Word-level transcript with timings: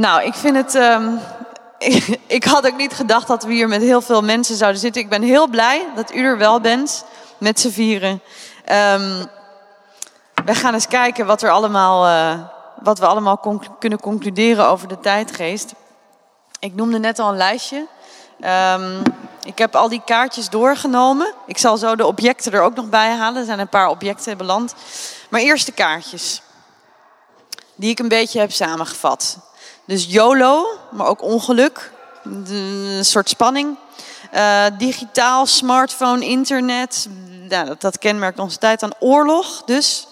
Nou, 0.00 0.22
ik 0.24 0.34
vind 0.34 0.56
het. 0.56 0.74
Um, 0.74 1.20
ik, 2.38 2.44
had 2.44 2.66
ook 2.66 2.76
niet 2.76 2.92
gedacht 2.92 3.26
dat 3.26 3.44
we 3.44 3.52
hier 3.52 3.68
met 3.68 3.82
heel 3.82 4.00
veel 4.00 4.22
mensen 4.22 4.56
zouden 4.56 4.80
zitten. 4.80 5.02
Ik 5.02 5.08
ben 5.08 5.22
heel 5.22 5.48
blij 5.48 5.86
dat 5.94 6.14
u 6.14 6.24
er 6.24 6.38
wel 6.38 6.60
bent 6.60 7.04
met 7.38 7.60
z'n 7.60 7.70
vieren. 7.70 8.10
Um, 8.10 9.28
we 10.44 10.54
gaan 10.54 10.74
eens 10.74 10.88
kijken 10.88 11.26
wat, 11.26 11.42
er 11.42 11.50
allemaal, 11.50 12.06
uh, 12.06 12.40
wat 12.82 12.98
we 12.98 13.06
allemaal 13.06 13.58
kunnen 13.78 14.00
concluderen 14.00 14.66
over 14.66 14.88
de 14.88 15.00
tijdgeest. 15.00 15.72
Ik 16.58 16.74
noemde 16.74 16.98
net 16.98 17.18
al 17.18 17.28
een 17.28 17.36
lijstje. 17.36 17.86
Um, 18.74 19.02
ik 19.42 19.58
heb 19.58 19.76
al 19.76 19.88
die 19.88 20.02
kaartjes 20.04 20.48
doorgenomen. 20.48 21.34
Ik 21.46 21.58
zal 21.58 21.76
zo 21.76 21.96
de 21.96 22.06
objecten 22.06 22.52
er 22.52 22.62
ook 22.62 22.74
nog 22.74 22.88
bij 22.88 23.10
halen. 23.10 23.40
Er 23.40 23.46
zijn 23.46 23.58
een 23.58 23.68
paar 23.68 23.88
objecten 23.88 24.36
beland. 24.36 24.74
Maar 25.30 25.40
eerst 25.40 25.66
de 25.66 25.72
kaartjes. 25.72 26.42
Die 27.74 27.90
ik 27.90 27.98
een 27.98 28.08
beetje 28.08 28.40
heb 28.40 28.52
samengevat. 28.52 29.49
Dus 29.90 30.06
YOLO, 30.08 30.66
maar 30.90 31.06
ook 31.06 31.22
ongeluk. 31.22 31.90
Een 32.24 33.04
soort 33.04 33.28
spanning. 33.28 33.76
Uh, 34.34 34.64
digitaal, 34.78 35.46
smartphone, 35.46 36.24
internet. 36.24 37.08
Ja, 37.48 37.64
dat, 37.64 37.80
dat 37.80 37.98
kenmerkt 37.98 38.38
onze 38.38 38.58
tijd 38.58 38.82
aan 38.82 38.92
oorlog. 38.98 39.62
Dus 39.64 40.06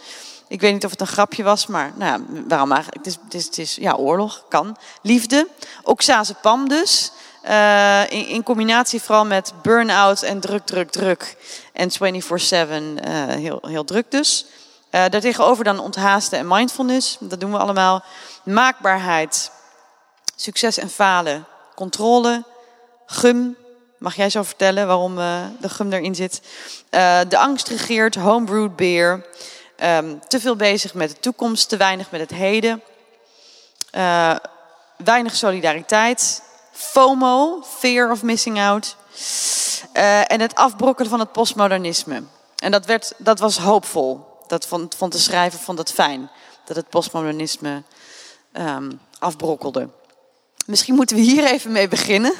ik 0.48 0.60
weet 0.60 0.72
niet 0.72 0.84
of 0.84 0.90
het 0.90 1.00
een 1.00 1.06
grapje 1.06 1.42
was, 1.42 1.66
maar 1.66 1.92
nou 1.94 2.12
ja, 2.12 2.42
waarom 2.48 2.72
eigenlijk? 2.72 3.04
Het 3.04 3.18
is, 3.34 3.44
het 3.44 3.58
is, 3.58 3.74
ja, 3.74 3.94
oorlog, 3.94 4.44
kan. 4.48 4.76
Liefde. 5.02 5.48
Oxazepam 5.82 6.68
dus. 6.68 7.12
Uh, 7.44 8.10
in, 8.10 8.26
in, 8.26 8.42
combinatie 8.42 9.02
vooral 9.02 9.24
met 9.24 9.52
burn-out 9.62 10.22
en 10.22 10.40
druk, 10.40 10.66
druk, 10.66 10.90
druk. 10.90 11.36
En 11.72 11.90
24-7 11.90 11.96
uh, 11.96 12.12
heel, 13.26 13.58
heel 13.62 13.84
druk 13.84 14.10
dus. 14.10 14.46
Uh, 14.46 14.50
daartegenover 14.90 15.64
dan 15.64 15.78
onthaasten 15.78 16.38
en 16.38 16.48
mindfulness. 16.48 17.16
Dat 17.20 17.40
doen 17.40 17.50
we 17.50 17.58
allemaal. 17.58 18.04
Maakbaarheid. 18.44 19.56
Succes 20.40 20.78
en 20.78 20.90
falen. 20.90 21.46
Controle. 21.74 22.44
Gum. 23.06 23.56
Mag 23.98 24.16
jij 24.16 24.30
zo 24.30 24.42
vertellen 24.42 24.86
waarom 24.86 25.18
uh, 25.18 25.44
de 25.60 25.68
gum 25.68 25.92
erin 25.92 26.14
zit? 26.14 26.40
de 27.28 27.38
angst 27.38 27.68
regeert. 27.68 28.14
Homebrewed 28.14 28.76
beer. 28.76 29.26
Um, 29.82 30.20
te 30.28 30.40
veel 30.40 30.56
bezig 30.56 30.94
met 30.94 31.10
de 31.10 31.20
toekomst. 31.20 31.68
Te 31.68 31.76
weinig 31.76 32.10
met 32.10 32.20
het 32.20 32.30
heden. 32.30 32.82
weinig 34.96 35.36
solidariteit 35.36 36.42
FOMO, 36.72 37.62
fear 37.78 38.10
of 38.10 38.22
missing 38.22 38.60
out. 38.60 38.96
En 40.26 40.40
het 40.40 40.54
afbrokkelen 40.54 41.10
van 41.10 41.20
het 41.20 41.32
postmodernisme. 41.32 42.22
En 42.56 42.70
dat, 42.70 42.86
werd, 42.86 43.12
dat 43.16 43.38
was 43.38 43.58
hoopvol. 43.58 44.26
Dat 44.46 44.66
vond, 44.66 44.94
vond 44.94 45.12
de 45.12 45.18
schrijver 45.18 45.58
vond 45.58 45.76
dat 45.76 45.92
fijn. 45.92 46.30
Dat 46.64 46.76
het 46.76 46.88
postmodernisme 46.88 47.82
um, 48.52 49.00
afbrokkelde. 49.18 49.88
Misschien 50.68 50.94
moeten 50.94 51.16
we 51.16 51.22
hier 51.22 51.44
even 51.44 51.72
mee 51.72 51.88
beginnen. 51.88 52.34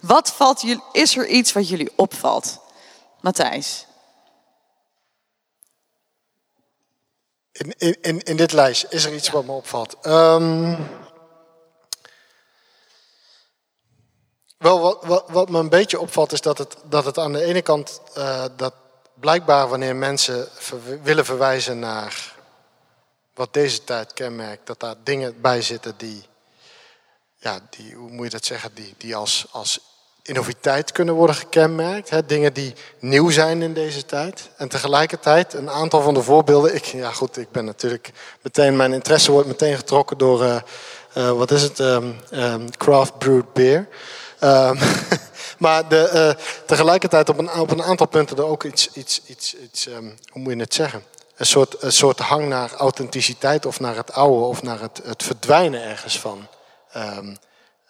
Wat 0.00 0.32
valt 0.32 0.60
jullie, 0.60 0.82
is 0.92 1.16
er 1.16 1.26
iets 1.26 1.52
wat 1.52 1.68
jullie 1.68 1.92
opvalt? 1.96 2.58
Matthijs. 3.20 3.86
In, 7.52 8.00
in, 8.00 8.22
in 8.22 8.36
dit 8.36 8.52
lijst 8.52 8.86
is 8.88 9.04
er 9.04 9.14
iets 9.14 9.30
wat 9.30 9.44
me 9.44 9.52
opvalt. 9.52 10.06
Um, 10.06 10.88
Wel, 14.58 14.80
wat, 14.80 15.04
wat, 15.04 15.24
wat, 15.30 15.48
me 15.48 15.58
een 15.58 15.68
beetje 15.68 16.00
opvalt 16.00 16.32
is 16.32 16.40
dat 16.40 16.58
het, 16.58 16.76
dat 16.84 17.04
het 17.04 17.18
aan 17.18 17.32
de 17.32 17.44
ene 17.44 17.62
kant 17.62 18.00
uh, 18.16 18.44
dat 18.56 18.74
blijkbaar 19.14 19.68
wanneer 19.68 19.96
mensen 19.96 20.48
willen 21.02 21.24
verwijzen 21.24 21.78
naar 21.78 22.34
wat 23.34 23.52
deze 23.52 23.84
tijd 23.84 24.12
kenmerkt, 24.12 24.66
dat 24.66 24.80
daar 24.80 24.94
dingen 25.04 25.40
bij 25.40 25.62
zitten 25.62 25.94
die, 25.96 26.28
ja, 27.40 27.60
die 27.70 27.94
hoe 27.94 28.10
moet 28.10 28.24
je 28.24 28.30
dat 28.30 28.44
zeggen, 28.44 28.70
die, 28.74 28.94
die 28.98 29.16
als, 29.16 29.46
als 29.50 29.80
innoviteit 30.22 30.92
kunnen 30.92 31.14
worden 31.14 31.36
gekenmerkt. 31.36 32.10
Hè? 32.10 32.26
Dingen 32.26 32.52
die 32.52 32.74
nieuw 32.98 33.30
zijn 33.30 33.62
in 33.62 33.74
deze 33.74 34.04
tijd. 34.06 34.50
En 34.56 34.68
tegelijkertijd 34.68 35.54
een 35.54 35.70
aantal 35.70 36.02
van 36.02 36.14
de 36.14 36.22
voorbeelden. 36.22 36.74
Ik, 36.74 36.84
ja 36.84 37.10
goed, 37.10 37.36
ik 37.36 37.50
ben 37.50 37.64
natuurlijk 37.64 38.10
meteen, 38.42 38.76
mijn 38.76 38.92
interesse 38.92 39.32
wordt 39.32 39.48
meteen 39.48 39.76
getrokken 39.76 40.18
door, 40.18 40.42
uh, 40.42 40.56
uh, 41.16 41.30
wat 41.30 41.50
is 41.50 41.62
het, 41.62 41.78
um, 41.78 42.16
um, 42.32 42.76
craft 42.76 43.18
brewed 43.18 43.52
beer. 43.52 43.88
Um, 44.40 44.78
maar 45.58 45.88
de, 45.88 46.34
uh, 46.38 46.44
tegelijkertijd 46.66 47.28
op 47.28 47.38
een, 47.38 47.52
op 47.52 47.70
een 47.70 47.82
aantal 47.82 48.06
punten 48.06 48.36
er 48.36 48.44
ook 48.44 48.64
iets, 48.64 48.92
iets, 48.92 49.20
iets, 49.26 49.56
iets 49.56 49.88
hoe 50.30 50.42
moet 50.42 50.52
je 50.52 50.58
het 50.58 50.74
zeggen? 50.74 51.02
Een 51.36 51.46
soort, 51.46 51.82
een 51.82 51.92
soort 51.92 52.18
hang 52.18 52.48
naar 52.48 52.72
authenticiteit 52.72 53.66
of 53.66 53.80
naar 53.80 53.96
het 53.96 54.12
oude 54.12 54.44
of 54.44 54.62
naar 54.62 54.80
het, 54.80 55.00
het 55.04 55.22
verdwijnen 55.22 55.82
ergens 55.82 56.18
van. 56.18 56.48
Um, 56.96 57.36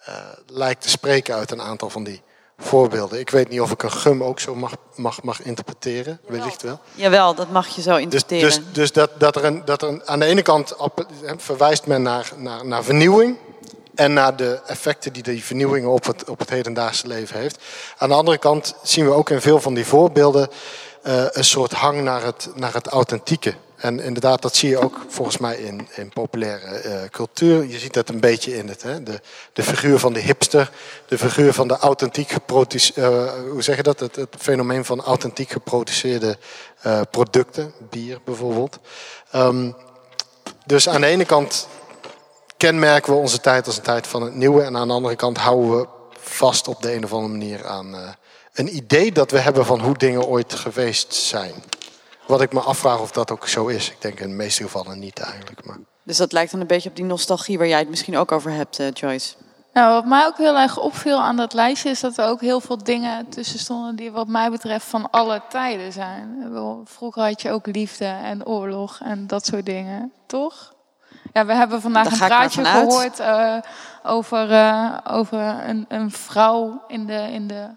uh, 0.09 0.15
lijkt 0.47 0.83
te 0.83 0.88
spreken 0.88 1.34
uit 1.34 1.50
een 1.50 1.62
aantal 1.62 1.91
van 1.91 2.05
die 2.05 2.22
voorbeelden. 2.59 3.19
Ik 3.19 3.31
weet 3.31 3.49
niet 3.49 3.61
of 3.61 3.71
ik 3.71 3.83
een 3.83 3.93
gum 3.93 4.22
ook 4.22 4.41
zo 4.41 4.55
mag, 4.55 4.72
mag, 4.94 5.22
mag 5.22 5.43
interpreteren, 5.43 6.21
Jawel. 6.22 6.38
wellicht 6.38 6.62
wel. 6.62 6.81
Jawel, 6.94 7.34
dat 7.34 7.50
mag 7.50 7.69
je 7.69 7.83
zo 7.83 7.91
dus- 7.91 8.00
interpreteren. 8.00 8.49
Dus, 8.49 8.56
dus, 8.56 8.72
dus 8.72 8.93
dat, 8.93 9.10
dat, 9.19 9.37
er 9.37 9.44
een, 9.44 9.65
dat 9.65 9.83
er 9.83 9.89
een, 9.89 10.03
aan 10.09 10.19
de 10.19 10.25
ene 10.25 10.43
kant 10.43 10.75
verwijst 11.37 11.87
men 11.87 12.03
naar, 12.03 12.33
naar, 12.37 12.66
naar 12.66 12.84
vernieuwing 12.84 13.37
en 13.94 14.12
naar 14.12 14.37
de 14.37 14.60
effecten 14.66 15.12
die 15.12 15.22
die 15.22 15.44
vernieuwing 15.44 15.87
op 15.87 16.05
het, 16.05 16.28
op 16.28 16.39
het 16.39 16.50
hedendaagse 16.50 17.06
leven 17.06 17.39
heeft. 17.39 17.59
Aan 17.99 18.09
de 18.09 18.15
andere 18.15 18.39
kant 18.39 18.75
zien 18.83 19.05
we 19.05 19.12
ook 19.12 19.31
in 19.31 19.41
veel 19.41 19.60
van 19.60 19.75
die 19.75 19.87
voorbeelden 19.87 20.49
uh, 21.06 21.25
een 21.31 21.44
soort 21.44 21.72
hang 21.72 22.03
naar 22.03 22.22
het, 22.22 22.49
naar 22.55 22.72
het 22.72 22.87
authentieke. 22.87 23.55
En 23.80 24.00
inderdaad, 24.00 24.42
dat 24.42 24.56
zie 24.56 24.68
je 24.68 24.78
ook 24.78 24.96
volgens 25.08 25.38
mij 25.38 25.56
in, 25.56 25.88
in 25.94 26.08
populaire 26.08 26.82
uh, 26.84 27.08
cultuur. 27.10 27.64
Je 27.64 27.78
ziet 27.78 27.92
dat 27.92 28.08
een 28.08 28.20
beetje 28.20 28.56
in 28.56 28.68
het. 28.68 28.82
Hè? 28.82 29.02
De, 29.02 29.20
de 29.52 29.62
figuur 29.62 29.98
van 29.98 30.12
de 30.12 30.20
hipster, 30.20 30.70
de 31.06 31.18
figuur 31.18 31.52
van 31.52 31.68
de 31.68 31.76
authentiek 31.76 32.30
geproduceerde. 32.30 33.00
Uh, 33.00 33.50
hoe 33.50 33.62
zeg 33.62 33.76
je 33.76 33.82
dat? 33.82 34.00
Het, 34.00 34.16
het, 34.16 34.36
fenomeen 34.38 34.84
van 34.84 35.00
authentiek 35.00 35.50
geproduceerde 35.50 36.36
uh, 36.86 37.00
producten, 37.10 37.72
bier 37.91 38.18
bijvoorbeeld. 38.24 38.78
Um, 39.34 39.74
dus 40.66 40.88
aan 40.88 41.00
de 41.00 41.06
ene 41.06 41.24
kant 41.24 41.68
kenmerken 42.56 43.12
we 43.12 43.18
onze 43.18 43.41
tijd 43.41 43.66
als 43.66 43.76
een 43.76 43.82
tijd 43.82 44.06
van 44.06 44.22
het 44.22 44.34
nieuwe. 44.34 44.62
En 44.62 44.76
aan 44.76 44.88
de 44.88 44.94
andere 44.94 45.16
kant 45.16 45.38
houden 45.38 45.78
we 45.78 45.86
vast 46.20 46.68
op 46.68 46.82
de 46.82 46.94
een 46.94 47.04
of 47.04 47.12
andere 47.12 47.32
manier 47.32 47.66
aan 47.66 47.94
uh, 47.94 48.08
een 48.52 48.76
idee 48.76 49.12
dat 49.12 49.30
we 49.30 49.38
hebben 49.38 49.66
van 49.66 49.80
hoe 49.80 49.97
dingen 49.98 50.24
ooit 50.24 50.54
geweest 50.54 51.14
zijn. 51.14 51.54
Wat 52.30 52.41
ik 52.41 52.52
me 52.52 52.60
afvraag 52.60 53.00
of 53.00 53.10
dat 53.10 53.30
ook 53.30 53.48
zo 53.48 53.66
is. 53.66 53.91
Ik 53.91 54.00
denk 54.00 54.20
in 54.20 54.28
de 54.28 54.34
meeste 54.34 54.62
gevallen 54.62 54.98
niet 54.98 55.18
eigenlijk. 55.18 55.66
Maar... 55.66 55.78
Dus 56.02 56.16
dat 56.16 56.32
lijkt 56.32 56.50
dan 56.50 56.60
een 56.60 56.66
beetje 56.66 56.88
op 56.88 56.96
die 56.96 57.04
nostalgie 57.04 57.58
waar 57.58 57.66
jij 57.66 57.78
het 57.78 57.88
misschien 57.88 58.16
ook 58.16 58.32
over 58.32 58.50
hebt, 58.50 58.78
uh, 58.78 58.86
Joyce. 58.92 59.34
Nou, 59.72 59.92
wat 59.92 60.04
mij 60.04 60.26
ook 60.26 60.36
heel 60.36 60.58
erg 60.58 60.78
opviel 60.78 61.20
aan 61.20 61.36
dat 61.36 61.52
lijstje 61.52 61.91
is 61.91 62.00
dat 62.00 62.18
er 62.18 62.26
ook 62.26 62.41
heel 62.41 62.60
veel 62.60 62.84
dingen 62.84 63.28
tussen 63.28 63.58
stonden 63.58 63.96
die 63.96 64.10
wat 64.10 64.28
mij 64.28 64.50
betreft 64.50 64.86
van 64.86 65.10
alle 65.10 65.42
tijden 65.48 65.92
zijn. 65.92 66.52
Vroeger 66.84 67.22
had 67.22 67.42
je 67.42 67.50
ook 67.50 67.66
liefde 67.66 68.04
en 68.04 68.47
oorlog 68.47 69.00
en 69.02 69.26
dat 69.26 69.47
soort 69.47 69.66
dingen, 69.66 70.12
toch? 70.26 70.74
Ja, 71.32 71.47
we 71.47 71.54
hebben 71.54 71.80
vandaag 71.80 72.10
een 72.10 72.26
praatje 72.26 72.64
gehoord 72.64 73.20
uh, 73.20 73.56
over, 74.02 74.50
uh, 74.50 74.98
over 75.04 75.38
een, 75.68 75.84
een, 75.88 76.10
vrouw 76.10 76.82
in 76.86 77.06
de, 77.06 77.28
in 77.32 77.47
de 77.47 77.68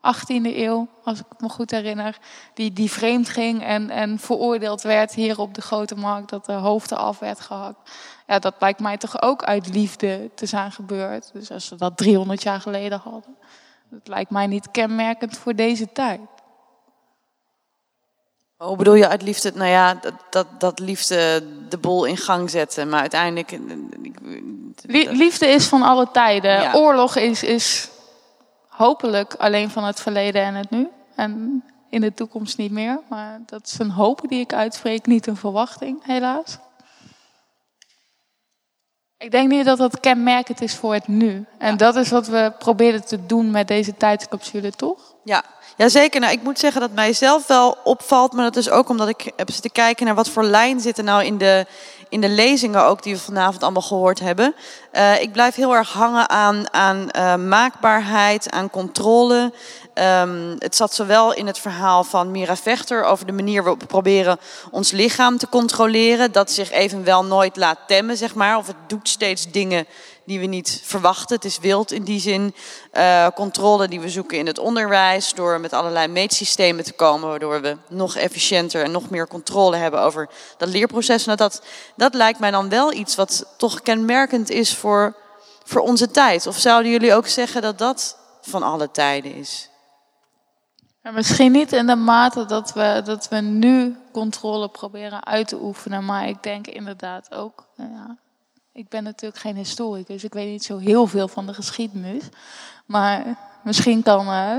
18e 0.00 0.56
eeuw, 0.56 0.88
als 1.04 1.18
ik 1.18 1.26
me 1.38 1.48
goed 1.48 1.70
herinner, 1.70 2.18
die, 2.54 2.72
die 2.72 2.90
vreemd 2.90 3.28
ging 3.28 3.62
en, 3.64 3.90
en 3.90 4.18
veroordeeld 4.18 4.82
werd 4.82 5.14
hier 5.14 5.38
op 5.38 5.54
de 5.54 5.60
grote 5.60 5.94
markt, 5.94 6.30
dat 6.30 6.46
de 6.46 6.52
hoofden 6.52 6.98
af 6.98 7.18
werd 7.18 7.40
gehakt. 7.40 7.90
Ja, 8.26 8.38
dat 8.38 8.54
lijkt 8.58 8.80
mij 8.80 8.96
toch 8.96 9.22
ook 9.22 9.42
uit 9.42 9.74
liefde 9.74 10.30
te 10.34 10.46
zijn 10.46 10.72
gebeurd. 10.72 11.30
Dus 11.32 11.50
als 11.50 11.66
ze 11.66 11.76
dat 11.76 11.96
300 11.96 12.42
jaar 12.42 12.60
geleden 12.60 13.00
hadden, 13.04 13.36
dat 13.90 14.08
lijkt 14.08 14.30
mij 14.30 14.46
niet 14.46 14.70
kenmerkend 14.70 15.38
voor 15.38 15.54
deze 15.54 15.92
tijd. 15.92 16.20
Hoe 18.56 18.76
bedoel 18.76 18.94
je 18.94 19.08
uit 19.08 19.22
liefde? 19.22 19.52
Nou 19.54 19.70
ja, 19.70 19.94
dat, 19.94 20.12
dat, 20.30 20.46
dat 20.58 20.78
liefde 20.78 21.42
de 21.68 21.78
bol 21.78 22.04
in 22.04 22.16
gang 22.16 22.50
zetten. 22.50 22.88
Maar 22.88 23.00
uiteindelijk. 23.00 23.58
Liefde 25.10 25.46
is 25.46 25.66
van 25.66 25.82
alle 25.82 26.08
tijden. 26.12 26.74
Oorlog 26.74 27.16
is, 27.16 27.42
is 27.42 27.89
hopelijk 28.80 29.34
alleen 29.34 29.70
van 29.70 29.84
het 29.84 30.00
verleden 30.00 30.42
en 30.42 30.54
het 30.54 30.70
nu. 30.70 30.88
En 31.14 31.62
in 31.88 32.00
de 32.00 32.14
toekomst 32.14 32.58
niet 32.58 32.70
meer. 32.70 33.00
Maar 33.08 33.40
dat 33.46 33.66
is 33.66 33.78
een 33.78 33.90
hoop 33.90 34.20
die 34.28 34.40
ik 34.40 34.52
uitspreek, 34.52 35.06
niet 35.06 35.26
een 35.26 35.36
verwachting, 35.36 36.04
helaas. 36.04 36.58
Ik 39.22 39.30
denk 39.30 39.50
niet 39.50 39.64
dat 39.64 39.78
dat 39.78 40.00
kenmerkend 40.00 40.60
is 40.60 40.74
voor 40.74 40.94
het 40.94 41.08
nu. 41.08 41.44
En 41.58 41.76
dat 41.76 41.96
is 41.96 42.10
wat 42.10 42.26
we 42.26 42.52
proberen 42.58 43.04
te 43.04 43.26
doen 43.26 43.50
met 43.50 43.68
deze 43.68 43.96
tijdscapsule, 43.96 44.70
toch? 44.70 45.14
Ja, 45.24 45.44
Jazeker, 45.76 46.20
nou, 46.20 46.32
ik 46.32 46.42
moet 46.42 46.58
zeggen 46.58 46.80
dat 46.80 46.92
mij 46.92 47.12
zelf 47.12 47.46
wel 47.46 47.78
opvalt, 47.84 48.32
maar 48.32 48.44
dat 48.44 48.56
is 48.56 48.70
ook 48.70 48.88
omdat 48.88 49.08
ik 49.08 49.32
heb 49.36 49.50
zitten 49.50 49.72
kijken 49.72 50.06
naar 50.06 50.14
wat 50.14 50.28
voor 50.28 50.44
lijn 50.44 50.80
zit 50.80 50.98
er 50.98 51.04
nou 51.04 51.24
in 51.24 51.38
de, 51.38 51.66
in 52.08 52.20
de 52.20 52.28
lezingen 52.28 52.84
ook 52.84 53.02
die 53.02 53.14
we 53.14 53.20
vanavond 53.20 53.62
allemaal 53.62 53.82
gehoord 53.82 54.20
hebben. 54.20 54.54
Uh, 54.92 55.20
ik 55.20 55.32
blijf 55.32 55.54
heel 55.54 55.74
erg 55.74 55.92
hangen 55.92 56.28
aan, 56.28 56.72
aan 56.72 57.08
uh, 57.16 57.34
maakbaarheid, 57.34 58.50
aan 58.50 58.70
controle, 58.70 59.52
Ehm, 60.00 60.54
het 60.58 60.76
zat 60.76 60.94
zowel 60.94 61.34
in 61.34 61.46
het 61.46 61.58
verhaal 61.58 62.04
van 62.04 62.30
Mira 62.30 62.56
Vechter 62.56 63.04
over 63.04 63.26
de 63.26 63.32
manier 63.32 63.62
waarop 63.62 63.80
we 63.80 63.86
proberen 63.86 64.38
ons 64.70 64.90
lichaam 64.90 65.38
te 65.38 65.48
controleren. 65.48 66.32
Dat 66.32 66.50
zich 66.50 66.70
evenwel 66.70 67.24
nooit 67.24 67.56
laat 67.56 67.78
temmen, 67.86 68.16
zeg 68.16 68.34
maar. 68.34 68.56
Of 68.56 68.66
het 68.66 68.76
doet 68.86 69.08
steeds 69.08 69.50
dingen 69.50 69.86
die 70.24 70.40
we 70.40 70.46
niet 70.46 70.80
verwachten. 70.84 71.36
Het 71.36 71.44
is 71.44 71.58
wild 71.58 71.92
in 71.92 72.02
die 72.02 72.20
zin. 72.20 72.54
Uh, 72.92 73.26
controle 73.34 73.88
die 73.88 74.00
we 74.00 74.08
zoeken 74.08 74.38
in 74.38 74.46
het 74.46 74.58
onderwijs. 74.58 75.34
Door 75.34 75.60
met 75.60 75.72
allerlei 75.72 76.08
meetsystemen 76.08 76.84
te 76.84 76.92
komen. 76.92 77.28
Waardoor 77.28 77.60
we 77.60 77.76
nog 77.88 78.16
efficiënter 78.16 78.84
en 78.84 78.90
nog 78.90 79.10
meer 79.10 79.28
controle 79.28 79.76
hebben 79.76 80.00
over 80.00 80.28
dat 80.56 80.68
leerproces. 80.68 81.24
Nou, 81.24 81.36
dat, 81.36 81.62
dat 81.96 82.14
lijkt 82.14 82.38
mij 82.38 82.50
dan 82.50 82.68
wel 82.68 82.92
iets 82.92 83.14
wat 83.14 83.54
toch 83.56 83.82
kenmerkend 83.82 84.50
is 84.50 84.74
voor, 84.76 85.16
voor 85.64 85.80
onze 85.80 86.10
tijd. 86.10 86.46
Of 86.46 86.58
zouden 86.58 86.92
jullie 86.92 87.14
ook 87.14 87.26
zeggen 87.26 87.62
dat 87.62 87.78
dat 87.78 88.16
van 88.40 88.62
alle 88.62 88.90
tijden 88.90 89.34
is? 89.34 89.70
Ja, 91.02 91.10
misschien 91.10 91.52
niet 91.52 91.72
in 91.72 91.86
de 91.86 91.96
mate 91.96 92.44
dat 92.44 92.72
we, 92.72 93.00
dat 93.04 93.28
we 93.28 93.36
nu 93.36 93.96
controle 94.12 94.68
proberen 94.68 95.26
uit 95.26 95.48
te 95.48 95.62
oefenen. 95.62 96.04
Maar 96.04 96.28
ik 96.28 96.42
denk 96.42 96.66
inderdaad 96.66 97.34
ook. 97.34 97.66
Ja, 97.76 98.16
ik 98.72 98.88
ben 98.88 99.04
natuurlijk 99.04 99.40
geen 99.40 99.56
historicus, 99.56 100.24
ik 100.24 100.32
weet 100.32 100.50
niet 100.50 100.64
zo 100.64 100.78
heel 100.78 101.06
veel 101.06 101.28
van 101.28 101.46
de 101.46 101.54
geschiedenis. 101.54 102.28
Maar 102.86 103.22
misschien 103.62 104.02
kan 104.02 104.26
uh, 104.26 104.56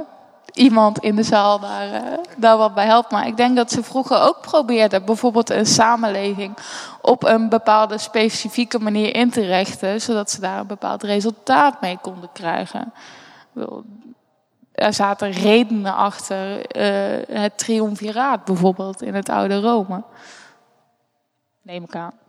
iemand 0.53 0.99
in 0.99 1.15
de 1.15 1.23
zaal 1.23 1.59
daar, 1.59 1.93
uh, 1.93 2.17
daar 2.37 2.57
wat 2.57 2.73
bij 2.73 2.85
helpen. 2.85 3.17
Maar 3.17 3.27
ik 3.27 3.37
denk 3.37 3.55
dat 3.55 3.71
ze 3.71 3.83
vroeger 3.83 4.21
ook 4.21 4.41
probeerden 4.41 5.05
bijvoorbeeld 5.05 5.49
een 5.49 5.65
samenleving 5.65 6.57
op 7.01 7.23
een 7.23 7.49
bepaalde 7.49 7.97
specifieke 7.97 8.79
manier 8.79 9.15
in 9.15 9.29
te 9.29 9.45
richten, 9.45 10.01
zodat 10.01 10.31
ze 10.31 10.39
daar 10.39 10.59
een 10.59 10.67
bepaald 10.67 11.03
resultaat 11.03 11.81
mee 11.81 11.97
konden 11.97 12.29
krijgen. 12.33 12.93
Er 14.71 14.93
zaten 14.93 15.31
redenen 15.31 15.95
achter 15.95 16.57
uh, 16.57 17.37
het 17.37 17.57
triumviraat 17.57 18.45
bijvoorbeeld 18.45 19.01
in 19.01 19.15
het 19.15 19.29
oude 19.29 19.59
Rome. 19.59 20.03
Neem 21.61 21.83
ik 21.83 21.95
aan 21.95 22.19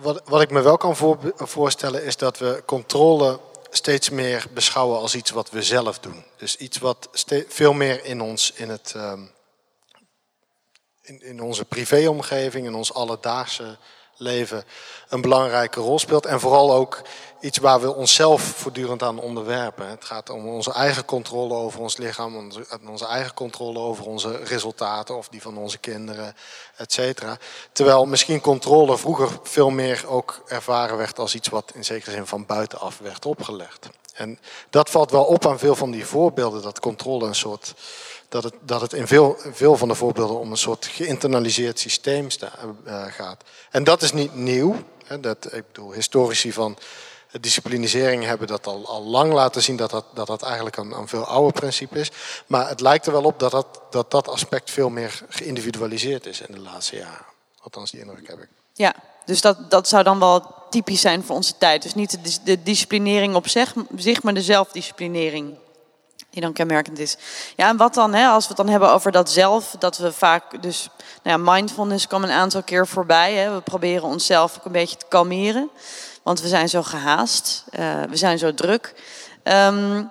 wat, 0.00 0.22
wat 0.24 0.40
ik 0.40 0.50
me 0.50 0.60
wel 0.60 0.76
kan 0.76 0.96
voorstellen 1.36 2.04
is 2.04 2.16
dat 2.16 2.38
we 2.38 2.62
controle 2.66 3.40
steeds 3.70 4.10
meer 4.10 4.46
beschouwen 4.54 4.98
als 4.98 5.14
iets 5.14 5.30
wat 5.30 5.50
we 5.50 5.62
zelf 5.62 5.98
doen. 5.98 6.24
Dus 6.36 6.56
iets 6.56 6.78
wat 6.78 7.08
veel 7.48 7.72
meer 7.72 8.04
in 8.04 8.20
ons, 8.20 8.52
in 8.52 8.68
het, 8.68 8.94
um, 8.96 9.30
in, 11.02 11.22
in 11.22 11.42
onze 11.42 11.64
privéomgeving, 11.64 12.66
in 12.66 12.74
ons 12.74 12.94
alledaagse 12.94 13.78
leven 14.18 14.64
een 15.08 15.20
belangrijke 15.20 15.80
rol 15.80 15.98
speelt. 15.98 16.26
En 16.26 16.40
vooral 16.40 16.72
ook 16.72 17.02
iets 17.40 17.58
waar 17.58 17.80
we 17.80 17.94
onszelf 17.94 18.42
voortdurend 18.42 19.02
aan 19.02 19.20
onderwerpen. 19.20 19.88
Het 19.88 20.04
gaat 20.04 20.30
om 20.30 20.48
onze 20.48 20.72
eigen 20.72 21.04
controle 21.04 21.54
over 21.54 21.80
ons 21.80 21.96
lichaam, 21.96 22.50
onze, 22.88 23.06
eigen 23.06 23.34
controle 23.34 23.78
over 23.78 24.06
onze 24.06 24.36
resultaten 24.36 25.16
of 25.16 25.28
die 25.28 25.42
van 25.42 25.56
onze 25.56 25.78
kinderen, 25.78 26.36
et 26.76 26.92
cetera. 26.92 27.38
Terwijl 27.72 28.06
misschien 28.06 28.40
controle 28.40 28.98
vroeger 28.98 29.28
veel 29.42 29.70
meer 29.70 30.04
ook 30.08 30.42
ervaren 30.46 30.96
werd 30.96 31.18
als 31.18 31.34
iets 31.34 31.48
wat 31.48 31.72
in 31.74 31.84
zekere 31.84 32.10
zin 32.10 32.26
van 32.26 32.46
buitenaf 32.46 32.98
werd 32.98 33.26
opgelegd. 33.26 33.88
En 34.14 34.38
dat 34.70 34.90
valt 34.90 35.10
wel 35.10 35.24
op 35.24 35.46
aan 35.46 35.58
veel 35.58 35.74
van 35.74 35.90
die 35.90 36.06
voorbeelden, 36.06 36.62
dat 36.62 36.80
controle 36.80 37.26
een 37.26 37.34
soort 37.34 37.74
dat 38.28 38.42
het, 38.42 38.54
dat 38.60 38.80
het 38.80 38.92
in 38.92 39.06
veel, 39.06 39.36
veel 39.52 39.76
van 39.76 39.88
de 39.88 39.94
voorbeelden 39.94 40.38
om 40.38 40.50
een 40.50 40.56
soort 40.56 40.86
geïnternaliseerd 40.86 41.78
systeem 41.78 42.26
uh, 42.86 43.04
gaat. 43.06 43.42
En 43.70 43.84
dat 43.84 44.02
is 44.02 44.12
niet 44.12 44.34
nieuw. 44.34 44.76
Hè, 45.04 45.20
dat, 45.20 45.52
ik 45.52 45.64
bedoel, 45.66 45.92
historici 45.92 46.52
van 46.52 46.78
disciplinisering 47.40 48.24
hebben 48.24 48.46
dat 48.46 48.66
al, 48.66 48.86
al 48.86 49.02
lang 49.02 49.32
laten 49.32 49.62
zien 49.62 49.76
dat 49.76 49.90
dat, 49.90 50.04
dat, 50.14 50.26
dat 50.26 50.42
eigenlijk 50.42 50.76
een, 50.76 50.90
een 50.90 51.08
veel 51.08 51.24
ouder 51.24 51.52
principe 51.52 51.98
is. 51.98 52.10
Maar 52.46 52.68
het 52.68 52.80
lijkt 52.80 53.06
er 53.06 53.12
wel 53.12 53.24
op 53.24 53.38
dat 53.38 53.50
dat, 53.90 54.10
dat 54.10 54.28
aspect 54.28 54.70
veel 54.70 54.88
meer 54.88 55.22
geïndividualiseerd 55.28 56.26
is 56.26 56.40
in 56.40 56.54
de 56.54 56.60
laatste 56.60 56.96
jaren. 56.96 57.26
Althans, 57.60 57.90
die 57.90 58.00
indruk 58.00 58.28
heb 58.28 58.38
ik. 58.38 58.48
Ja, 58.72 58.94
dus 59.24 59.40
dat, 59.40 59.70
dat 59.70 59.88
zou 59.88 60.02
dan 60.02 60.18
wel 60.18 60.54
typisch 60.70 61.00
zijn 61.00 61.24
voor 61.24 61.36
onze 61.36 61.58
tijd. 61.58 61.82
Dus 61.82 61.94
niet 61.94 62.18
de, 62.44 62.62
disciplinering 62.62 63.34
op 63.34 63.48
zich, 63.48 64.22
maar 64.22 64.34
de 64.34 64.42
zelfdisciplinering 64.42 65.56
dan 66.40 66.52
kenmerkend 66.52 66.98
is. 66.98 67.16
Ja, 67.56 67.68
en 67.68 67.76
wat 67.76 67.94
dan, 67.94 68.14
hè, 68.14 68.26
als 68.26 68.42
we 68.42 68.48
het 68.48 68.56
dan 68.56 68.68
hebben 68.68 68.90
over 68.90 69.12
dat 69.12 69.30
zelf, 69.30 69.76
dat 69.78 69.98
we 69.98 70.12
vaak, 70.12 70.62
dus 70.62 70.88
nou 71.22 71.38
ja, 71.38 71.52
mindfulness 71.52 72.06
kwam 72.06 72.22
een 72.22 72.30
aantal 72.30 72.62
keer 72.62 72.86
voorbij. 72.86 73.34
Hè. 73.34 73.54
We 73.54 73.60
proberen 73.60 74.02
onszelf 74.02 74.56
ook 74.58 74.64
een 74.64 74.72
beetje 74.72 74.96
te 74.96 75.06
kalmeren, 75.08 75.70
want 76.22 76.40
we 76.40 76.48
zijn 76.48 76.68
zo 76.68 76.82
gehaast, 76.82 77.64
uh, 77.78 78.02
we 78.02 78.16
zijn 78.16 78.38
zo 78.38 78.54
druk. 78.54 78.94
Um, 79.42 80.10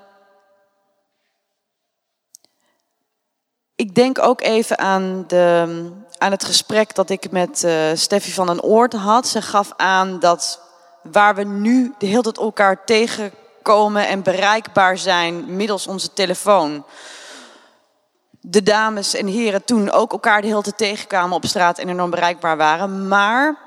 ik 3.75 3.95
denk 3.95 4.19
ook 4.19 4.41
even 4.41 4.77
aan, 4.77 5.23
de, 5.27 5.91
aan 6.17 6.31
het 6.31 6.45
gesprek 6.45 6.95
dat 6.95 7.09
ik 7.09 7.31
met 7.31 7.63
uh, 7.63 7.73
Steffi 7.93 8.31
van 8.31 8.47
den 8.47 8.63
Oort 8.63 8.93
had. 8.93 9.27
Ze 9.27 9.41
gaf 9.41 9.71
aan 9.75 10.19
dat 10.19 10.61
waar 11.03 11.35
we 11.35 11.43
nu 11.43 11.93
de 11.97 12.05
hele 12.05 12.21
tijd 12.21 12.37
elkaar 12.37 12.85
tegen 12.85 13.31
komen 13.67 14.07
en 14.07 14.23
bereikbaar 14.23 14.97
zijn 14.97 15.55
middels 15.55 15.87
onze 15.87 16.13
telefoon. 16.13 16.85
De 18.39 18.63
dames 18.63 19.13
en 19.13 19.27
heren 19.27 19.63
toen 19.63 19.91
ook 19.91 20.11
elkaar 20.11 20.41
de 20.41 20.47
hele 20.47 20.61
tijd 20.61 20.77
tegenkwamen 20.77 21.35
op 21.35 21.45
straat 21.45 21.77
en 21.77 21.89
enorm 21.89 22.09
bereikbaar 22.09 22.57
waren. 22.57 23.07
Maar 23.07 23.57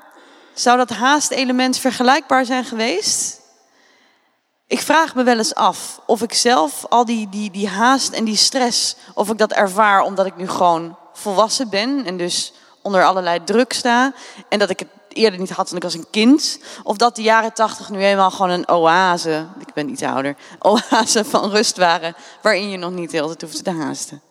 zou 0.53 0.77
dat 0.77 0.89
haastelement 0.89 1.77
vergelijkbaar 1.77 2.45
zijn 2.45 2.63
geweest? 2.63 3.39
Ik 4.67 4.79
vraag 4.79 5.15
me 5.15 5.23
wel 5.23 5.37
eens 5.37 5.55
af 5.55 6.01
of 6.05 6.21
ik 6.21 6.33
zelf 6.33 6.85
al 6.89 7.05
die, 7.05 7.29
die, 7.29 7.51
die 7.51 7.67
haast 7.67 8.13
en 8.13 8.23
die 8.23 8.35
stress, 8.35 8.95
of 9.13 9.29
ik 9.29 9.37
dat 9.37 9.51
ervaar 9.51 10.01
omdat 10.01 10.25
ik 10.25 10.35
nu 10.35 10.47
gewoon 10.49 10.97
volwassen 11.13 11.69
ben 11.69 12.05
en 12.05 12.17
dus 12.17 12.53
onder 12.81 13.03
allerlei 13.03 13.43
druk 13.43 13.73
sta. 13.73 14.13
En 14.49 14.59
dat 14.59 14.69
ik 14.69 14.79
het 14.79 15.00
eerder 15.13 15.39
niet 15.39 15.49
had 15.49 15.67
toen 15.67 15.77
ik 15.77 15.83
was 15.83 15.93
een 15.93 16.09
kind. 16.11 16.59
Of 16.83 16.97
dat 16.97 17.15
de 17.15 17.21
jaren 17.21 17.53
tachtig 17.53 17.89
nu 17.89 18.03
eenmaal 18.03 18.31
gewoon 18.31 18.51
een 18.51 18.69
oase, 18.69 19.45
ik 19.59 19.73
ben 19.73 19.89
iets 19.89 20.03
ouder, 20.03 20.35
oase 20.59 21.25
van 21.25 21.49
rust 21.49 21.77
waren. 21.77 22.15
Waarin 22.41 22.69
je 22.69 22.77
nog 22.77 22.91
niet 22.91 23.11
heel 23.11 23.27
tijd 23.27 23.41
hoefde 23.41 23.61
te 23.61 23.71
haasten. 23.71 24.21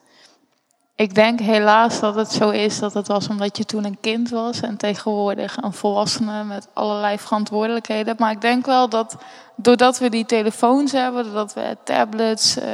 Ik 0.94 1.14
denk 1.14 1.40
helaas 1.40 2.00
dat 2.00 2.14
het 2.14 2.32
zo 2.32 2.50
is 2.50 2.78
dat 2.78 2.94
het 2.94 3.06
was 3.06 3.28
omdat 3.28 3.56
je 3.56 3.64
toen 3.64 3.84
een 3.84 4.00
kind 4.00 4.30
was 4.30 4.60
en 4.60 4.76
tegenwoordig 4.76 5.56
een 5.56 5.72
volwassene 5.72 6.44
met 6.44 6.68
allerlei 6.72 7.18
verantwoordelijkheden. 7.18 8.14
Maar 8.18 8.30
ik 8.30 8.40
denk 8.40 8.66
wel 8.66 8.88
dat 8.88 9.16
doordat 9.56 9.98
we 9.98 10.08
die 10.08 10.26
telefoons 10.26 10.92
hebben, 10.92 11.24
doordat 11.24 11.54
we 11.54 11.76
tablets, 11.84 12.56
eh, 12.56 12.68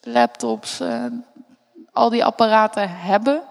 laptops, 0.00 0.80
eh, 0.80 1.04
al 1.92 2.10
die 2.10 2.24
apparaten 2.24 2.90
hebben, 2.90 3.42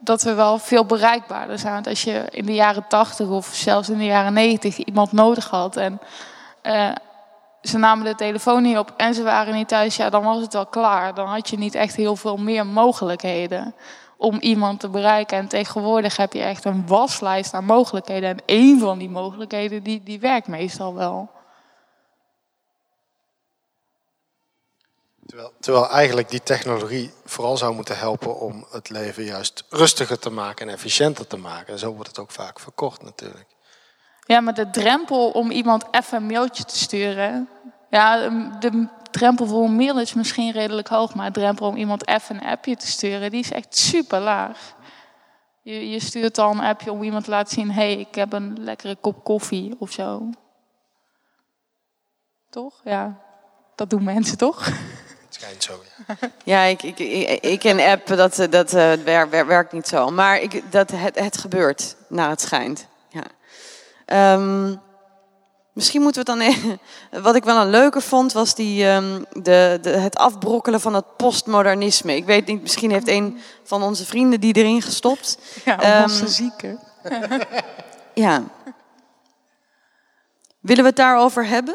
dat 0.00 0.22
we 0.22 0.34
wel 0.34 0.58
veel 0.58 0.84
bereikbaarder 0.84 1.58
zijn. 1.58 1.72
Want 1.72 1.86
als 1.86 2.04
je 2.04 2.26
in 2.30 2.46
de 2.46 2.54
jaren 2.54 2.88
80 2.88 3.28
of 3.28 3.46
zelfs 3.46 3.88
in 3.88 3.98
de 3.98 4.04
jaren 4.04 4.32
90 4.32 4.76
iemand 4.76 5.12
nodig 5.12 5.50
had 5.50 5.76
en 5.76 6.00
uh, 6.62 6.90
ze 7.62 7.78
namen 7.78 8.04
de 8.04 8.14
telefoon 8.14 8.62
niet 8.62 8.78
op 8.78 8.92
en 8.96 9.14
ze 9.14 9.22
waren 9.22 9.54
niet 9.54 9.68
thuis, 9.68 9.96
ja, 9.96 10.10
dan 10.10 10.24
was 10.24 10.40
het 10.40 10.52
wel 10.52 10.66
klaar. 10.66 11.14
Dan 11.14 11.26
had 11.26 11.50
je 11.50 11.58
niet 11.58 11.74
echt 11.74 11.96
heel 11.96 12.16
veel 12.16 12.36
meer 12.36 12.66
mogelijkheden 12.66 13.74
om 14.16 14.38
iemand 14.40 14.80
te 14.80 14.88
bereiken. 14.88 15.38
En 15.38 15.48
tegenwoordig 15.48 16.16
heb 16.16 16.32
je 16.32 16.42
echt 16.42 16.64
een 16.64 16.86
waslijst 16.86 17.54
aan 17.54 17.64
mogelijkheden. 17.64 18.28
En 18.28 18.42
één 18.44 18.78
van 18.78 18.98
die 18.98 19.10
mogelijkheden, 19.10 19.82
die, 19.82 20.02
die 20.02 20.20
werkt 20.20 20.48
meestal 20.48 20.94
wel. 20.94 21.30
Terwijl, 25.26 25.52
terwijl 25.60 25.90
eigenlijk 25.90 26.30
die 26.30 26.42
technologie 26.42 27.12
vooral 27.24 27.56
zou 27.56 27.74
moeten 27.74 27.98
helpen 27.98 28.40
om 28.40 28.66
het 28.70 28.90
leven 28.90 29.24
juist 29.24 29.64
rustiger 29.68 30.18
te 30.18 30.30
maken 30.30 30.68
en 30.68 30.74
efficiënter 30.74 31.26
te 31.26 31.36
maken. 31.36 31.72
En 31.72 31.78
zo 31.78 31.94
wordt 31.94 32.08
het 32.08 32.18
ook 32.18 32.30
vaak 32.30 32.60
verkocht 32.60 33.02
natuurlijk. 33.02 33.46
Ja, 34.26 34.40
maar 34.40 34.54
de 34.54 34.70
drempel 34.70 35.30
om 35.30 35.50
iemand 35.50 35.84
even 35.90 36.16
een 36.16 36.26
mailtje 36.26 36.64
te 36.64 36.78
sturen. 36.78 37.48
Ja, 37.90 38.28
de 38.60 38.88
drempel 39.10 39.46
voor 39.46 39.64
een 39.64 39.76
mail 39.76 40.00
is 40.00 40.14
misschien 40.14 40.52
redelijk 40.52 40.88
hoog, 40.88 41.14
maar 41.14 41.32
de 41.32 41.40
drempel 41.40 41.66
om 41.66 41.76
iemand 41.76 42.06
even 42.06 42.36
een 42.36 42.46
appje 42.46 42.76
te 42.76 42.86
sturen, 42.86 43.30
die 43.30 43.40
is 43.40 43.52
echt 43.52 43.76
super 43.76 44.20
laag. 44.20 44.74
Je, 45.62 45.90
je 45.90 46.00
stuurt 46.00 46.34
dan 46.34 46.58
een 46.58 46.64
appje 46.64 46.92
om 46.92 47.02
iemand 47.02 47.24
te 47.24 47.30
laten 47.30 47.52
zien: 47.52 47.70
hé, 47.70 47.92
hey, 47.92 47.96
ik 47.96 48.14
heb 48.14 48.32
een 48.32 48.56
lekkere 48.60 48.96
kop 48.96 49.24
koffie 49.24 49.74
of 49.78 49.92
zo. 49.92 50.30
Toch? 52.50 52.80
Ja, 52.84 53.20
dat 53.74 53.90
doen 53.90 54.04
mensen 54.04 54.38
toch? 54.38 54.68
schijnt 55.44 55.62
zo. 55.62 55.82
Ja, 56.06 56.30
ja 56.62 56.62
ik, 56.62 56.82
ik, 56.82 56.98
ik, 56.98 57.44
ik 57.44 57.58
ken 57.58 57.80
app, 57.80 58.06
dat, 58.06 58.46
dat 58.50 58.74
uh, 58.74 58.92
werkt, 58.92 59.46
werkt 59.46 59.72
niet 59.72 59.88
zo. 59.88 60.10
Maar 60.10 60.40
ik, 60.40 60.62
dat, 60.72 60.90
het, 60.90 61.18
het 61.18 61.36
gebeurt, 61.36 61.96
naar 62.08 62.28
het 62.28 62.40
schijnt. 62.40 62.86
Ja. 63.08 64.32
Um, 64.34 64.80
misschien 65.72 66.02
moeten 66.02 66.24
we 66.24 66.30
het 66.30 66.40
dan... 66.40 66.48
Even, 66.48 66.80
wat 67.26 67.34
ik 67.34 67.44
wel 67.44 67.60
een 67.60 67.70
leuke 67.70 68.00
vond, 68.00 68.32
was 68.32 68.54
die, 68.54 68.86
um, 68.86 69.26
de, 69.32 69.78
de, 69.82 69.90
het 69.90 70.16
afbrokkelen 70.16 70.80
van 70.80 70.94
het 70.94 71.16
postmodernisme. 71.16 72.16
Ik 72.16 72.24
weet 72.24 72.46
niet, 72.46 72.62
misschien 72.62 72.90
heeft 72.90 73.08
een 73.08 73.40
van 73.64 73.82
onze 73.82 74.04
vrienden 74.04 74.40
die 74.40 74.54
erin 74.54 74.82
gestopt. 74.82 75.38
Ja, 75.64 76.02
onze 76.02 76.22
um, 76.22 76.28
zieke. 76.28 76.78
ja. 78.14 78.42
Willen 80.60 80.82
we 80.82 80.88
het 80.88 80.98
daarover 80.98 81.46
hebben? 81.46 81.74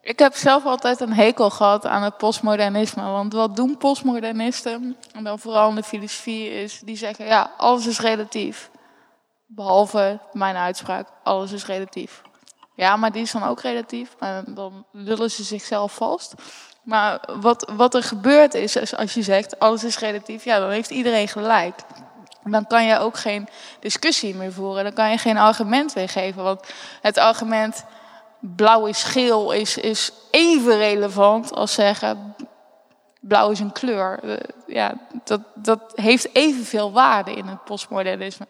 Ik 0.00 0.18
heb 0.18 0.34
zelf 0.34 0.64
altijd 0.64 1.00
een 1.00 1.12
hekel 1.12 1.50
gehad 1.50 1.86
aan 1.86 2.02
het 2.02 2.16
postmodernisme. 2.16 3.02
Want 3.02 3.32
wat 3.32 3.56
doen 3.56 3.76
postmodernisten, 3.76 4.96
en 5.12 5.24
dan 5.24 5.38
vooral 5.38 5.68
in 5.68 5.74
de 5.74 5.82
filosofie, 5.82 6.50
is 6.50 6.80
die 6.80 6.96
zeggen: 6.96 7.26
ja, 7.26 7.50
alles 7.56 7.86
is 7.86 8.00
relatief. 8.00 8.70
Behalve 9.46 10.18
mijn 10.32 10.56
uitspraak: 10.56 11.08
alles 11.22 11.52
is 11.52 11.66
relatief. 11.66 12.22
Ja, 12.74 12.96
maar 12.96 13.12
die 13.12 13.22
is 13.22 13.32
dan 13.32 13.42
ook 13.42 13.60
relatief. 13.60 14.16
Maar 14.18 14.42
dan 14.46 14.86
lullen 14.92 15.30
ze 15.30 15.42
zichzelf 15.42 15.94
vast. 15.94 16.34
Maar 16.82 17.20
wat, 17.40 17.70
wat 17.76 17.94
er 17.94 18.02
gebeurt 18.02 18.54
is, 18.54 18.76
is, 18.76 18.96
als 18.96 19.14
je 19.14 19.22
zegt 19.22 19.58
alles 19.58 19.84
is 19.84 19.98
relatief, 19.98 20.44
ja, 20.44 20.58
dan 20.58 20.70
heeft 20.70 20.90
iedereen 20.90 21.28
gelijk. 21.28 21.80
Dan 22.44 22.66
kan 22.66 22.84
je 22.84 22.98
ook 22.98 23.16
geen 23.16 23.48
discussie 23.80 24.34
meer 24.34 24.52
voeren. 24.52 24.84
Dan 24.84 24.92
kan 24.92 25.10
je 25.10 25.18
geen 25.18 25.36
argument 25.36 25.94
meer 25.94 26.08
geven. 26.08 26.42
Want 26.42 26.60
het 27.00 27.18
argument 27.18 27.84
blauw 28.38 28.86
is 28.86 29.02
geel 29.02 29.52
is, 29.52 29.76
is 29.76 30.12
even 30.30 30.76
relevant 30.76 31.52
als 31.52 31.72
zeggen 31.72 32.34
blauw 33.20 33.50
is 33.50 33.60
een 33.60 33.72
kleur. 33.72 34.20
Eh, 34.22 34.36
ja, 34.66 34.94
dat, 35.24 35.40
dat 35.54 35.80
heeft 35.94 36.34
evenveel 36.34 36.92
waarde 36.92 37.32
in 37.32 37.46
het 37.46 37.64
postmodernisme. 37.64 38.46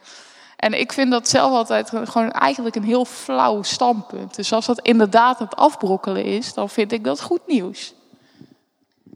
En 0.56 0.80
ik 0.80 0.92
vind 0.92 1.10
dat 1.10 1.28
zelf 1.28 1.52
altijd 1.52 1.88
gewoon 1.88 2.30
eigenlijk 2.30 2.76
een 2.76 2.84
heel 2.84 3.04
flauw 3.04 3.62
standpunt. 3.62 4.34
Dus 4.34 4.52
als 4.52 4.66
dat 4.66 4.80
inderdaad 4.80 5.38
het 5.38 5.56
afbrokkelen 5.56 6.24
is, 6.24 6.54
dan 6.54 6.68
vind 6.68 6.92
ik 6.92 7.04
dat 7.04 7.20
goed 7.20 7.46
nieuws. 7.46 7.94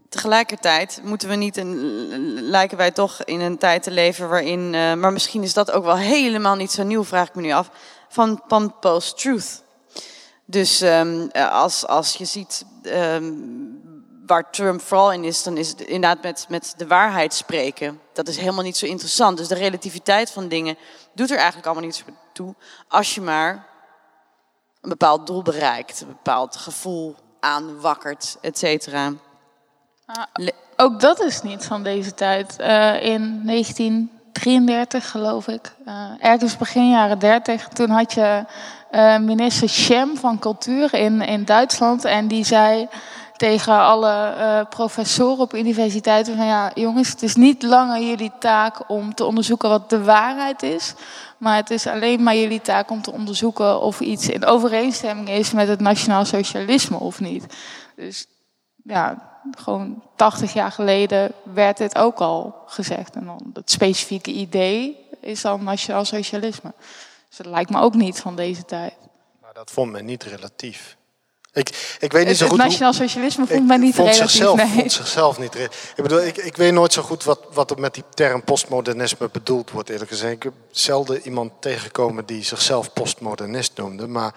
Tegelijkertijd 0.09 1.01
moeten 1.03 1.29
we 1.29 1.35
niet 1.35 1.57
een, 1.57 2.41
lijken 2.41 2.77
wij 2.77 2.91
toch 2.91 3.23
in 3.23 3.39
een 3.39 3.57
tijd 3.57 3.83
te 3.83 3.91
leven 3.91 4.29
waarin, 4.29 4.73
uh, 4.73 4.93
maar 4.93 5.13
misschien 5.13 5.43
is 5.43 5.53
dat 5.53 5.71
ook 5.71 5.83
wel 5.83 5.97
helemaal 5.97 6.55
niet 6.55 6.71
zo 6.71 6.83
nieuw, 6.83 7.03
vraag 7.03 7.27
ik 7.27 7.35
me 7.35 7.41
nu 7.41 7.51
af, 7.51 7.69
van, 8.09 8.41
van 8.47 8.79
post-truth. 8.79 9.63
Dus 10.53 10.81
um, 10.81 11.31
als, 11.31 11.87
als 11.87 12.15
je 12.15 12.25
ziet 12.25 12.65
um, 12.83 13.81
waar 14.25 14.51
Trump 14.51 14.81
vooral 14.81 15.11
in 15.11 15.23
is, 15.23 15.43
dan 15.43 15.57
is 15.57 15.69
het 15.69 15.81
inderdaad 15.81 16.23
met, 16.23 16.45
met 16.49 16.73
de 16.77 16.87
waarheid 16.87 17.33
spreken. 17.33 17.99
Dat 18.13 18.27
is 18.27 18.37
helemaal 18.37 18.63
niet 18.63 18.77
zo 18.77 18.85
interessant. 18.85 19.37
Dus 19.37 19.47
de 19.47 19.55
relativiteit 19.55 20.31
van 20.31 20.47
dingen 20.47 20.77
doet 21.13 21.29
er 21.29 21.37
eigenlijk 21.37 21.65
allemaal 21.65 21.85
niet 21.85 22.03
toe. 22.33 22.55
Als 22.87 23.15
je 23.15 23.21
maar 23.21 23.67
een 24.81 24.89
bepaald 24.89 25.27
doel 25.27 25.41
bereikt, 25.41 26.01
een 26.01 26.07
bepaald 26.07 26.55
gevoel 26.55 27.15
aanwakkert, 27.39 28.37
et 28.41 28.57
cetera. 28.57 29.13
Ah, 30.05 30.47
ook 30.75 30.99
dat 30.99 31.19
is 31.21 31.41
niet 31.41 31.65
van 31.65 31.83
deze 31.83 32.13
tijd. 32.13 32.55
Uh, 32.59 33.03
in 33.03 33.41
1933 33.45 35.11
geloof 35.11 35.47
ik, 35.47 35.73
uh, 35.85 36.11
ergens 36.19 36.57
begin 36.57 36.89
jaren 36.89 37.19
30, 37.19 37.67
toen 37.67 37.89
had 37.89 38.13
je 38.13 38.45
uh, 38.95 39.17
minister 39.17 39.69
Schem 39.69 40.17
van 40.17 40.39
Cultuur 40.39 40.93
in, 40.93 41.21
in 41.21 41.45
Duitsland 41.45 42.05
en 42.05 42.27
die 42.27 42.45
zei 42.45 42.87
tegen 43.37 43.79
alle 43.79 44.35
uh, 44.37 44.59
professoren 44.69 45.39
op 45.39 45.53
universiteiten 45.53 46.37
van 46.37 46.45
ja, 46.45 46.71
jongens, 46.73 47.09
het 47.09 47.23
is 47.23 47.35
niet 47.35 47.63
langer 47.63 48.01
jullie 48.01 48.31
taak 48.39 48.89
om 48.89 49.13
te 49.13 49.25
onderzoeken 49.25 49.69
wat 49.69 49.89
de 49.89 50.03
waarheid 50.03 50.63
is, 50.63 50.93
maar 51.37 51.55
het 51.55 51.69
is 51.69 51.87
alleen 51.87 52.23
maar 52.23 52.35
jullie 52.35 52.61
taak 52.61 52.89
om 52.89 53.01
te 53.01 53.11
onderzoeken 53.11 53.81
of 53.81 53.99
iets 53.99 54.29
in 54.29 54.45
overeenstemming 54.45 55.29
is 55.29 55.51
met 55.51 55.67
het 55.67 55.79
nationaal 55.79 56.25
socialisme 56.25 56.97
of 56.97 57.19
niet. 57.19 57.45
Dus 57.95 58.25
ja, 58.83 59.31
gewoon 59.57 60.03
80 60.15 60.53
jaar 60.53 60.71
geleden 60.71 61.31
werd 61.53 61.77
dit 61.77 61.97
ook 61.97 62.19
al 62.19 62.55
gezegd. 62.65 63.15
En 63.15 63.25
dan 63.25 63.51
het 63.53 63.71
specifieke 63.71 64.31
idee 64.31 65.07
is 65.21 65.41
dan 65.41 65.63
nationaal 65.63 66.05
socialisme. 66.05 66.73
Dus 67.33 67.45
dat 67.45 67.53
lijkt 67.53 67.69
me 67.69 67.79
ook 67.79 67.93
niet 67.93 68.19
van 68.19 68.35
deze 68.35 68.65
tijd. 68.65 68.93
Maar 69.41 69.53
dat 69.53 69.71
vond 69.71 69.91
men 69.91 70.05
niet 70.05 70.23
relatief. 70.23 70.97
Ik, 71.53 71.97
ik 71.99 72.11
weet 72.11 72.27
niet 72.27 72.37
zo 72.37 72.47
goed. 72.47 72.57
Het 72.57 72.67
nationaal 72.67 72.93
socialisme 72.93 73.47
vond 73.47 73.67
men 73.67 73.79
niet 73.79 73.95
relatief. 73.95 74.17
Zichzelf, 74.17 74.57
nee. 74.57 74.67
vond 74.67 74.91
zichzelf 74.91 75.39
niet 75.39 75.55
Ik 75.55 75.93
bedoel, 75.95 76.21
ik, 76.21 76.37
ik 76.37 76.55
weet 76.55 76.73
nooit 76.73 76.93
zo 76.93 77.01
goed 77.01 77.23
wat, 77.23 77.39
wat 77.53 77.71
er 77.71 77.79
met 77.79 77.93
die 77.93 78.03
term 78.13 78.43
postmodernisme 78.43 79.29
bedoeld 79.31 79.71
wordt, 79.71 79.89
eerlijk 79.89 80.09
gezegd. 80.09 80.33
Ik 80.33 80.43
heb 80.43 80.53
zelden 80.71 81.21
iemand 81.21 81.51
tegengekomen 81.59 82.25
die 82.25 82.43
zichzelf 82.43 82.93
postmodernist 82.93 83.77
noemde. 83.77 84.07
Maar 84.07 84.33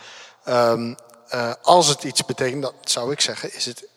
um, 0.49 0.97
uh, 1.35 1.53
als 1.63 1.87
het 1.87 2.05
iets 2.05 2.25
betekent, 2.25 2.63
dat 2.63 2.75
zou 2.85 3.13
ik 3.13 3.21
zeggen, 3.21 3.55
is 3.55 3.67
het. 3.67 3.89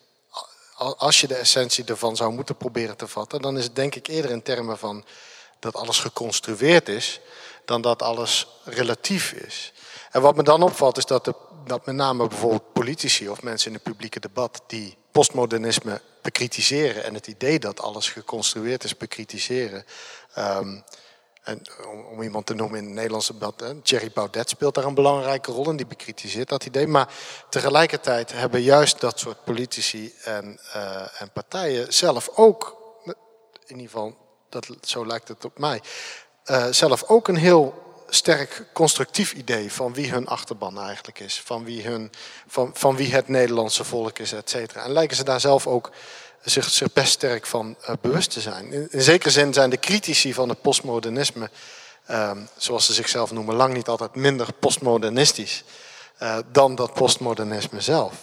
Als 0.96 1.20
je 1.20 1.26
de 1.26 1.34
essentie 1.34 1.84
ervan 1.84 2.16
zou 2.16 2.32
moeten 2.32 2.56
proberen 2.56 2.96
te 2.96 3.06
vatten, 3.06 3.42
dan 3.42 3.58
is 3.58 3.64
het 3.64 3.74
denk 3.76 3.94
ik 3.94 4.06
eerder 4.06 4.30
in 4.30 4.42
termen 4.42 4.78
van 4.78 5.04
dat 5.58 5.74
alles 5.74 5.98
geconstrueerd 5.98 6.88
is, 6.88 7.20
dan 7.70 7.80
dat 7.80 8.02
alles 8.02 8.46
relatief 8.64 9.32
is. 9.32 9.72
En 10.10 10.20
wat 10.20 10.36
me 10.36 10.42
dan 10.42 10.62
opvalt 10.62 10.96
is 10.96 11.04
dat, 11.04 11.24
de, 11.24 11.34
dat 11.64 11.86
met 11.86 11.94
name 11.94 12.28
bijvoorbeeld 12.28 12.72
politici 12.72 13.28
of 13.28 13.42
mensen 13.42 13.68
in 13.68 13.74
het 13.74 13.82
publieke 13.82 14.20
debat 14.20 14.62
die 14.66 14.96
postmodernisme 15.10 16.00
bekritiseren 16.22 17.04
en 17.04 17.14
het 17.14 17.26
idee 17.26 17.58
dat 17.58 17.80
alles 17.80 18.08
geconstrueerd 18.08 18.84
is 18.84 18.96
bekritiseren. 18.96 19.84
Um, 20.38 20.84
en 21.42 21.62
om, 22.10 22.22
iemand 22.22 22.46
te 22.46 22.54
noemen 22.54 22.78
in 22.78 22.84
het 22.84 22.94
Nederlandse 22.94 23.32
debat, 23.32 23.60
hè, 23.60 23.80
Thierry 23.80 24.10
Baudet 24.14 24.48
speelt 24.48 24.74
daar 24.74 24.84
een 24.84 24.94
belangrijke 24.94 25.52
rol 25.52 25.70
in, 25.70 25.76
die 25.76 25.86
bekritiseert 25.86 26.48
dat 26.48 26.64
idee. 26.64 26.86
Maar 26.86 27.08
tegelijkertijd 27.48 28.32
hebben 28.32 28.62
juist 28.62 29.00
dat 29.00 29.18
soort 29.18 29.44
politici 29.44 30.14
en, 30.24 30.60
uh, 30.76 31.20
en 31.22 31.30
partijen 31.32 31.92
zelf 31.92 32.30
ook, 32.34 32.76
in 33.66 33.76
ieder 33.76 33.90
geval, 33.90 34.16
dat, 34.48 34.66
zo 34.80 35.06
lijkt 35.06 35.28
het 35.28 35.44
op 35.44 35.58
mij, 35.58 35.80
uh, 36.50 36.66
zelf 36.70 37.04
ook 37.06 37.28
een 37.28 37.36
heel 37.36 37.74
sterk 38.08 38.64
constructief 38.72 39.32
idee 39.32 39.72
van 39.72 39.94
wie 39.94 40.10
hun 40.10 40.26
achterban 40.26 40.80
eigenlijk 40.80 41.20
is. 41.20 41.40
Van 41.44 41.64
wie, 41.64 41.82
hun, 41.82 42.12
van, 42.46 42.70
van 42.74 42.96
wie 42.96 43.12
het 43.12 43.28
Nederlandse 43.28 43.84
volk 43.84 44.18
is, 44.18 44.32
et 44.32 44.50
cetera. 44.50 44.84
En 44.84 44.92
lijken 44.92 45.16
ze 45.16 45.24
daar 45.24 45.40
zelf 45.40 45.66
ook 45.66 45.90
zich, 46.42 46.70
zich 46.70 46.92
best 46.92 47.12
sterk 47.12 47.46
van 47.46 47.76
uh, 47.82 47.90
bewust 48.00 48.30
te 48.30 48.40
zijn. 48.40 48.72
In, 48.72 49.02
zekere 49.02 49.30
zin 49.30 49.52
zijn 49.52 49.70
de 49.70 49.78
critici 49.78 50.34
van 50.34 50.48
het 50.48 50.62
postmodernisme, 50.62 51.50
uh, 52.10 52.30
zoals 52.56 52.86
ze 52.86 52.92
zichzelf 52.92 53.30
noemen, 53.30 53.54
lang 53.54 53.74
niet 53.74 53.88
altijd 53.88 54.14
minder 54.14 54.52
postmodernistisch 54.52 55.64
uh, 56.22 56.38
dan 56.52 56.74
dat 56.74 56.94
postmodernisme 56.94 57.80
zelf. 57.80 58.14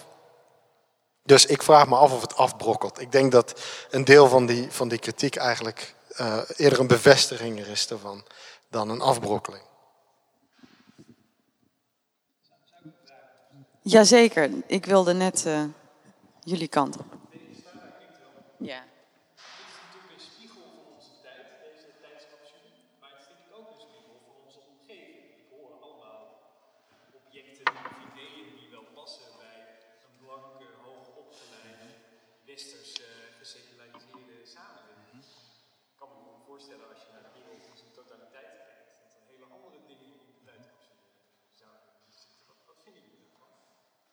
Dus 1.23 1.45
ik 1.45 1.63
vraag 1.63 1.87
me 1.87 1.95
af 1.95 2.11
of 2.11 2.21
het 2.21 2.35
afbrokkelt. 2.35 3.01
Ik 3.01 3.11
denk 3.11 3.31
dat 3.31 3.59
een 3.89 4.05
deel 4.05 4.27
van 4.27 4.45
die, 4.45 4.67
van 4.69 4.87
die 4.87 4.99
kritiek 4.99 5.35
eigenlijk 5.35 5.95
uh, 6.19 6.41
eerder 6.55 6.79
een 6.79 6.87
bevestiging 6.87 7.59
er 7.59 7.67
is 7.67 7.89
ervan 7.89 8.23
dan 8.69 8.89
een 8.89 9.01
afbrokkeling. 9.01 9.63
Jazeker, 13.81 14.49
ik 14.67 14.85
wilde 14.85 15.13
net 15.13 15.45
uh, 15.45 15.63
jullie 16.39 16.67
kant 16.67 16.97
op. 16.97 17.17
Ja. 18.57 18.86
voorstellen 36.57 36.89
als 36.93 37.03
je 37.05 37.11
naar 37.11 37.27
de 37.27 37.39
wereld 37.39 37.65
in 37.71 37.77
zijn 37.77 37.97
totaliteit 37.99 38.51
kijkt, 38.69 38.95
dat 39.03 39.13
er 39.15 39.23
hele 39.33 39.47
andere 39.55 39.79
dingen 39.91 40.11
in 40.21 40.29
de 40.33 40.43
tijdcapsule 40.49 41.09
zouden 41.61 41.81
zitten. 42.21 42.45
Wat, 42.49 42.59
wat 42.69 42.79
vinden 42.83 43.01
jullie 43.03 43.21
daarvan? 43.25 43.51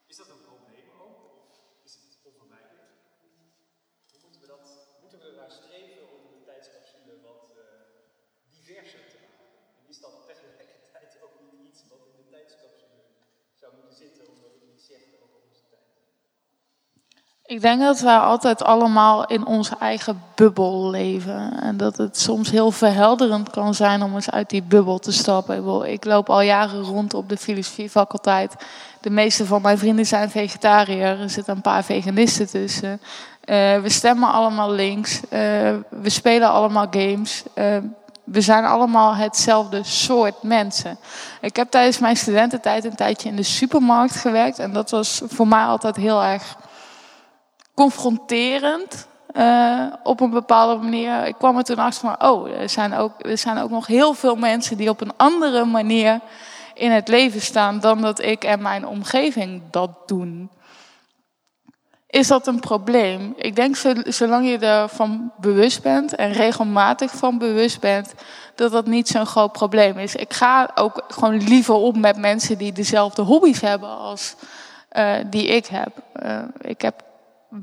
Is 0.07 0.17
dat 0.17 0.29
een 0.29 0.45
probleem 0.51 0.89
ook, 1.07 1.19
of 1.39 1.85
is 1.89 1.95
het 1.95 2.19
onvermijdelijk? 2.31 2.91
Hoe 4.11 4.21
moeten 4.23 4.41
we, 4.41 4.47
dat, 4.47 4.67
moeten 5.01 5.19
we 5.19 5.27
ernaar 5.27 5.51
streven 5.51 6.03
om 6.17 6.23
de 6.35 6.43
tijdscapsule 6.51 7.21
wat 7.21 7.45
uh, 7.57 7.65
diverser 8.57 9.05
te 9.13 9.19
maken? 9.27 9.49
En 9.79 9.85
is 9.93 10.01
dat 10.01 10.27
tegelijkertijd 10.27 11.23
ook 11.23 11.37
niet 11.41 11.61
iets 11.69 11.81
wat 11.89 12.07
in 12.11 12.17
de 12.17 12.29
tijdscapsule 12.35 13.03
zou 13.61 13.75
moeten 13.75 13.95
zitten, 14.05 14.29
omdat 14.29 14.53
het 14.55 14.67
niet 14.71 14.83
zegt 14.93 15.23
ik 17.55 17.61
denk 17.61 17.81
dat 17.81 18.01
we 18.01 18.11
altijd 18.11 18.63
allemaal 18.63 19.27
in 19.27 19.47
onze 19.47 19.75
eigen 19.81 20.23
bubbel 20.35 20.91
leven. 20.91 21.61
En 21.61 21.77
dat 21.77 21.97
het 21.97 22.19
soms 22.19 22.51
heel 22.51 22.71
verhelderend 22.71 23.51
kan 23.51 23.75
zijn 23.75 24.03
om 24.03 24.15
eens 24.15 24.31
uit 24.31 24.51
die 24.51 24.63
bubbel 24.63 24.99
te 24.99 25.13
stappen. 25.13 25.85
Ik 25.91 26.05
loop 26.05 26.31
al 26.31 26.41
jaren 26.41 26.83
rond 26.83 27.15
op 27.15 27.29
de 27.29 27.37
filosofiefaculteit. 27.37 28.55
De 29.01 29.11
meeste 29.11 29.47
van 29.47 29.63
mijn 29.63 29.79
vrienden 29.79 30.07
zijn 30.07 30.31
vegetariër. 30.31 31.21
Er 31.21 31.31
zitten 31.31 31.55
een 31.55 31.61
paar 31.61 31.85
veganisten 31.85 32.47
tussen. 32.47 32.91
Uh, 32.91 33.81
we 33.81 33.89
stemmen 33.89 34.33
allemaal 34.33 34.71
links. 34.71 35.21
Uh, 35.23 35.31
we 35.89 36.11
spelen 36.11 36.51
allemaal 36.51 36.87
games. 36.91 37.43
Uh, 37.55 37.77
we 38.25 38.41
zijn 38.41 38.65
allemaal 38.65 39.15
hetzelfde 39.15 39.81
soort 39.83 40.43
mensen. 40.43 40.99
Ik 41.41 41.57
heb 41.57 41.71
tijdens 41.71 41.99
mijn 41.99 42.17
studententijd 42.17 42.85
een 42.85 42.97
tijdje 42.97 43.29
in 43.29 43.37
de 43.37 43.43
supermarkt 43.43 44.17
gewerkt. 44.17 44.59
En 44.59 44.73
dat 44.73 44.91
was 44.91 45.23
voor 45.25 45.49
mij 45.49 45.65
altijd 45.65 45.97
heel 45.97 46.23
erg 46.23 46.57
confronterend. 47.75 49.07
Uh, 49.37 49.87
op 50.03 50.21
een 50.21 50.31
bepaalde 50.31 50.83
manier. 50.83 51.27
Ik 51.27 51.35
kwam 51.39 51.57
er 51.57 51.65
toen 51.65 51.79
achter 51.79 52.01
van, 52.01 52.31
oh, 52.31 52.51
er 52.51 52.69
zijn, 52.69 52.95
ook, 52.95 53.13
er 53.19 53.39
zijn 53.39 53.59
ook 53.59 53.71
nog 53.71 53.87
heel 53.87 54.15
veel 54.15 54.37
mensen 54.37 54.77
die 54.77 54.89
op 54.89 55.01
een 55.01 55.17
andere 55.17 55.65
manier 55.65 56.21
in 56.75 56.91
het 56.91 57.09
leven 57.09 57.41
staan 57.41 57.81
dan 57.81 58.01
dat 58.01 58.23
ik 58.23 58.45
en 58.45 58.63
mijn 58.63 58.87
omgeving 58.87 59.63
dat 59.71 59.91
doen. 60.09 60.51
is 62.07 62.29
dat 62.29 62.47
een 62.47 62.61
probleem? 62.61 63.35
Ik 63.37 63.57
denk 63.57 63.77
zolang 64.07 64.49
je 64.49 64.59
ervan 64.59 65.33
bewust 65.41 65.83
bent 65.83 66.15
en 66.15 66.33
regelmatig 66.33 67.11
van 67.17 67.39
bewust 67.39 67.81
bent, 67.81 68.15
dat 68.55 68.73
dat 68.73 68.87
niet 68.87 69.09
zo'n 69.09 69.27
groot 69.27 69.53
probleem 69.53 69.99
is. 69.99 70.17
Ik 70.17 70.33
ga 70.33 70.71
ook 70.75 71.05
gewoon 71.09 71.43
liever 71.43 71.75
om 71.75 72.01
met 72.01 72.17
mensen 72.17 72.59
die 72.59 72.73
dezelfde 72.73 73.23
hobby's 73.23 73.61
hebben 73.61 73.99
als 73.99 74.35
uh, 74.93 75.15
die 75.31 75.47
ik 75.47 75.67
heb. 75.67 75.91
Uh, 76.23 76.43
ik 76.61 76.81
heb 76.81 77.03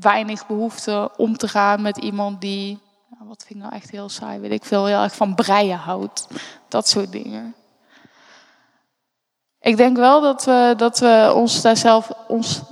weinig 0.00 0.46
behoefte 0.46 1.10
om 1.16 1.36
te 1.36 1.48
gaan 1.48 1.82
met 1.82 1.96
iemand 1.96 2.40
die, 2.40 2.78
wat 3.18 3.44
vind 3.46 3.58
ik 3.58 3.64
nou 3.64 3.74
echt 3.74 3.90
heel 3.90 4.08
saai, 4.08 4.40
weet 4.40 4.52
ik 4.52 4.64
veel, 4.64 4.86
heel 4.86 5.02
erg 5.02 5.14
van 5.14 5.34
breien 5.34 5.78
houdt. 5.78 6.26
Dat 6.68 6.88
soort 6.88 7.12
dingen. 7.12 7.54
Ik 9.60 9.76
denk 9.76 9.96
wel 9.96 10.20
dat 10.20 10.44
we, 10.44 10.74
dat 10.76 10.98
we 10.98 11.32
ons 11.34 11.62
daar 11.62 11.76
zelf 11.76 12.10
ons 12.28 12.62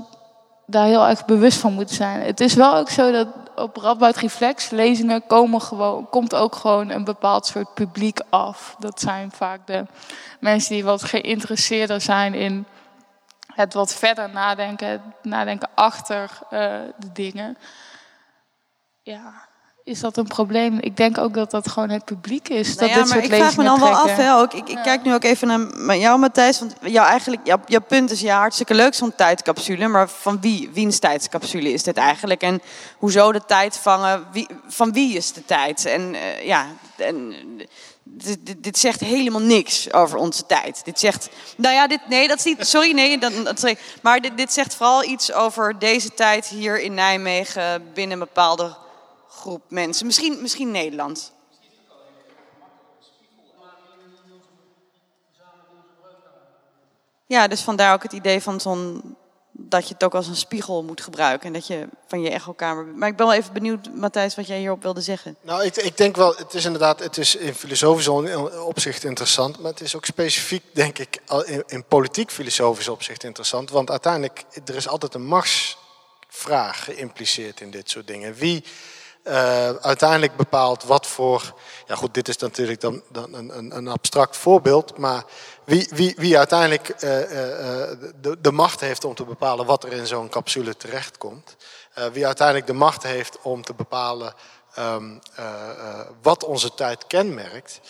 daar 0.67 0.87
heel 0.87 1.07
erg 1.07 1.25
bewust 1.25 1.59
van 1.59 1.73
moeten 1.73 1.97
zijn. 1.97 2.21
Het 2.21 2.41
is 2.41 2.55
wel 2.55 2.77
ook 2.77 2.91
zo 2.91 3.12
dat 3.12 3.29
op 3.57 3.77
Radboud 3.77 4.17
Reflex 4.17 4.71
lezingen 4.71 5.27
komen 5.27 5.61
gewoon, 5.61 6.09
komt 6.09 6.35
ook 6.35 6.55
gewoon 6.55 6.91
een 6.91 7.05
bepaald 7.05 7.47
soort 7.47 7.75
publiek 7.75 8.21
af. 8.31 8.77
Dat 8.79 9.00
zijn 9.00 9.31
vaak 9.31 9.67
de 9.67 9.87
mensen 10.41 10.75
die 10.75 10.85
wat 10.85 11.05
geïnteresseerder 11.05 12.00
zijn 12.00 12.35
in 12.35 12.67
het 13.61 13.75
wat 13.75 13.95
verder 13.95 14.31
nadenken, 14.31 15.14
nadenken 15.23 15.69
achter 15.75 16.31
uh, 16.43 16.50
de 16.99 17.12
dingen. 17.12 17.57
Ja, 19.02 19.49
is 19.85 20.00
dat 20.00 20.17
een 20.17 20.26
probleem? 20.26 20.79
Ik 20.81 20.97
denk 20.97 21.19
ook 21.19 21.35
dat 21.35 21.50
dat 21.50 21.69
gewoon 21.69 21.90
het 21.90 22.05
publiek 22.05 22.49
is. 22.49 22.67
Nou 22.67 22.79
dat 22.79 22.88
ja, 22.88 22.95
dit 22.95 23.05
maar 23.05 23.23
soort 23.23 23.33
ik 23.33 23.38
vraag 23.38 23.57
me 23.57 23.64
dan 23.64 23.79
trekken. 23.79 24.05
wel 24.05 24.11
af. 24.11 24.17
Hè, 24.17 24.35
ook. 24.35 24.52
Ik, 24.52 24.69
ik 24.69 24.83
kijk 24.83 25.02
nu 25.02 25.14
ook 25.14 25.25
even 25.25 25.73
naar 25.87 25.97
jou, 25.97 26.19
Matthijs. 26.19 26.59
Want 26.59 26.75
jou 26.81 27.09
eigenlijk, 27.09 27.47
jouw, 27.47 27.61
jouw 27.67 27.81
punt 27.81 28.11
is 28.11 28.21
ja, 28.21 28.38
hartstikke 28.38 28.75
leuk 28.75 28.95
zo'n 28.95 29.14
tijdcapsule. 29.14 29.88
Maar 29.88 30.09
van 30.09 30.40
wie, 30.40 30.71
wiens 30.73 30.99
tijdscapsule 30.99 31.73
is 31.73 31.83
dit 31.83 31.97
eigenlijk? 31.97 32.43
En 32.43 32.62
hoezo 32.99 33.33
de 33.33 33.45
tijd 33.47 33.76
vangen? 33.76 34.26
Wie, 34.33 34.49
van 34.67 34.93
wie 34.93 35.17
is 35.17 35.33
de 35.33 35.45
tijd? 35.45 35.85
En 35.85 36.14
uh, 36.14 36.47
ja, 36.47 36.67
en, 36.97 37.35
dit, 38.12 38.62
dit, 38.62 38.79
zegt 38.79 39.00
helemaal 39.00 39.40
niks 39.40 39.93
over 39.93 40.19
onze 40.19 40.47
tijd. 40.47 40.85
Dit 40.85 40.99
zegt, 40.99 41.29
nou 41.57 41.75
ja, 41.75 41.87
dit, 41.87 42.00
nee, 42.09 42.29
dat 42.29 42.38
is 42.38 42.45
niet, 42.45 42.67
sorry, 42.67 42.93
nee, 42.93 43.19
dat, 43.19 43.45
dat, 43.45 43.75
maar 44.02 44.21
dit, 44.21 44.37
dit 44.37 44.52
zegt 44.52 44.75
vooral 44.75 45.05
iets 45.05 45.33
over 45.33 45.79
deze 45.79 46.14
tijd 46.14 46.47
hier 46.47 46.81
in 46.81 46.95
Nijmegen 46.95 47.93
binnen 47.95 48.21
een 48.21 48.26
bepaalde 48.26 48.76
groep 49.29 49.62
mensen. 49.69 50.07
Misschien, 50.07 50.43
misschien 50.43 50.71
Nederland. 50.71 51.33
Ja, 57.26 57.49
dus 57.49 57.61
vandaar 57.61 57.95
ook 57.95 58.02
het 58.02 58.12
idee 58.12 58.40
van 58.40 58.61
zo'n 58.61 59.17
dat 59.69 59.88
je 59.88 59.95
het 59.95 60.05
ook 60.05 60.14
als 60.14 60.26
een 60.26 60.37
spiegel 60.37 60.83
moet 60.83 61.00
gebruiken 61.00 61.47
en 61.47 61.52
dat 61.52 61.67
je 61.67 61.88
van 62.07 62.21
je 62.21 62.31
echokamer. 62.31 62.87
Maar 62.87 63.09
ik 63.09 63.17
ben 63.17 63.26
wel 63.26 63.35
even 63.35 63.52
benieuwd, 63.52 63.95
Matthijs, 63.95 64.35
wat 64.35 64.47
jij 64.47 64.59
hierop 64.59 64.83
wilde 64.83 65.00
zeggen. 65.00 65.37
Nou, 65.43 65.64
ik, 65.64 65.76
ik 65.76 65.97
denk 65.97 66.17
wel, 66.17 66.35
het 66.37 66.55
is 66.55 66.64
inderdaad, 66.64 67.00
het 67.00 67.17
is 67.17 67.37
in 67.37 67.55
filosofisch 67.55 68.09
opzicht 68.67 69.05
interessant, 69.05 69.61
maar 69.61 69.71
het 69.71 69.81
is 69.81 69.97
ook 69.97 70.05
specifiek, 70.05 70.62
denk 70.73 70.99
ik, 70.99 71.19
in, 71.45 71.62
in 71.67 71.85
politiek 71.85 72.31
filosofisch 72.31 72.88
opzicht 72.88 73.25
interessant, 73.25 73.71
want 73.71 73.90
uiteindelijk 73.90 74.45
er 74.64 74.75
is 74.75 74.88
altijd 74.88 75.14
een 75.14 75.26
machtsvraag 75.26 76.85
geïmpliceerd 76.85 77.61
in 77.61 77.71
dit 77.71 77.90
soort 77.90 78.07
dingen. 78.07 78.35
Wie 78.35 78.64
uh, 79.25 79.71
uiteindelijk 79.71 80.37
bepaalt 80.37 80.85
wat 80.85 81.07
voor. 81.07 81.55
Ja, 81.87 81.95
goed, 81.95 82.15
dit 82.15 82.29
is 82.29 82.37
natuurlijk 82.37 82.81
dan, 82.81 83.03
dan 83.09 83.35
een, 83.35 83.77
een, 83.77 83.89
abstract 83.89 84.37
voorbeeld. 84.37 84.99
Maar 84.99 85.25
wie, 85.65 85.89
wie, 85.95 86.15
wie 86.17 86.39
uiteindelijk 86.39 87.03
uh, 87.05 87.21
uh, 87.21 87.29
de, 88.21 88.37
de, 88.41 88.53
macht 88.53 88.81
heeft 88.81 89.05
om 89.05 89.15
te 89.15 89.25
bepalen 89.25 89.67
wat 89.67 89.85
er 89.85 89.93
in 89.93 90.07
zo'n 90.07 90.29
capsule 90.29 90.77
terechtkomt. 90.77 91.57
wie 92.12 92.27
uiteindelijk 92.27 92.67
de 92.67 92.73
macht 92.73 93.03
heeft 93.03 93.39
om 93.43 93.62
te 93.62 93.75
bepalen 93.75 94.35
um, 94.79 95.21
wat 96.23 96.45
onze 96.45 96.75
tijd 96.75 97.07
kenmerkt. 97.07 97.81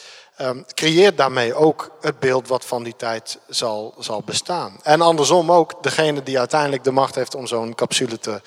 Um, 0.40 0.64
creëert 0.74 1.16
daarmee 1.16 1.54
ook 1.54 1.90
het 2.00 2.18
beeld 2.18 2.48
wat 2.48 2.64
van 2.64 2.82
die 2.82 2.96
tijd 2.96 3.38
zal, 3.48 3.94
zal 3.98 4.22
bestaan. 4.24 4.78
En 4.82 5.00
andersom 5.00 5.52
ook 5.52 5.82
degene 5.82 6.22
die 6.22 6.38
uiteindelijk 6.38 6.84
de 6.84 6.90
macht 6.90 7.14
heeft 7.14 7.34
om 7.34 7.46
zo'n 7.46 7.74
capsule 7.74 8.18
te 8.18 8.40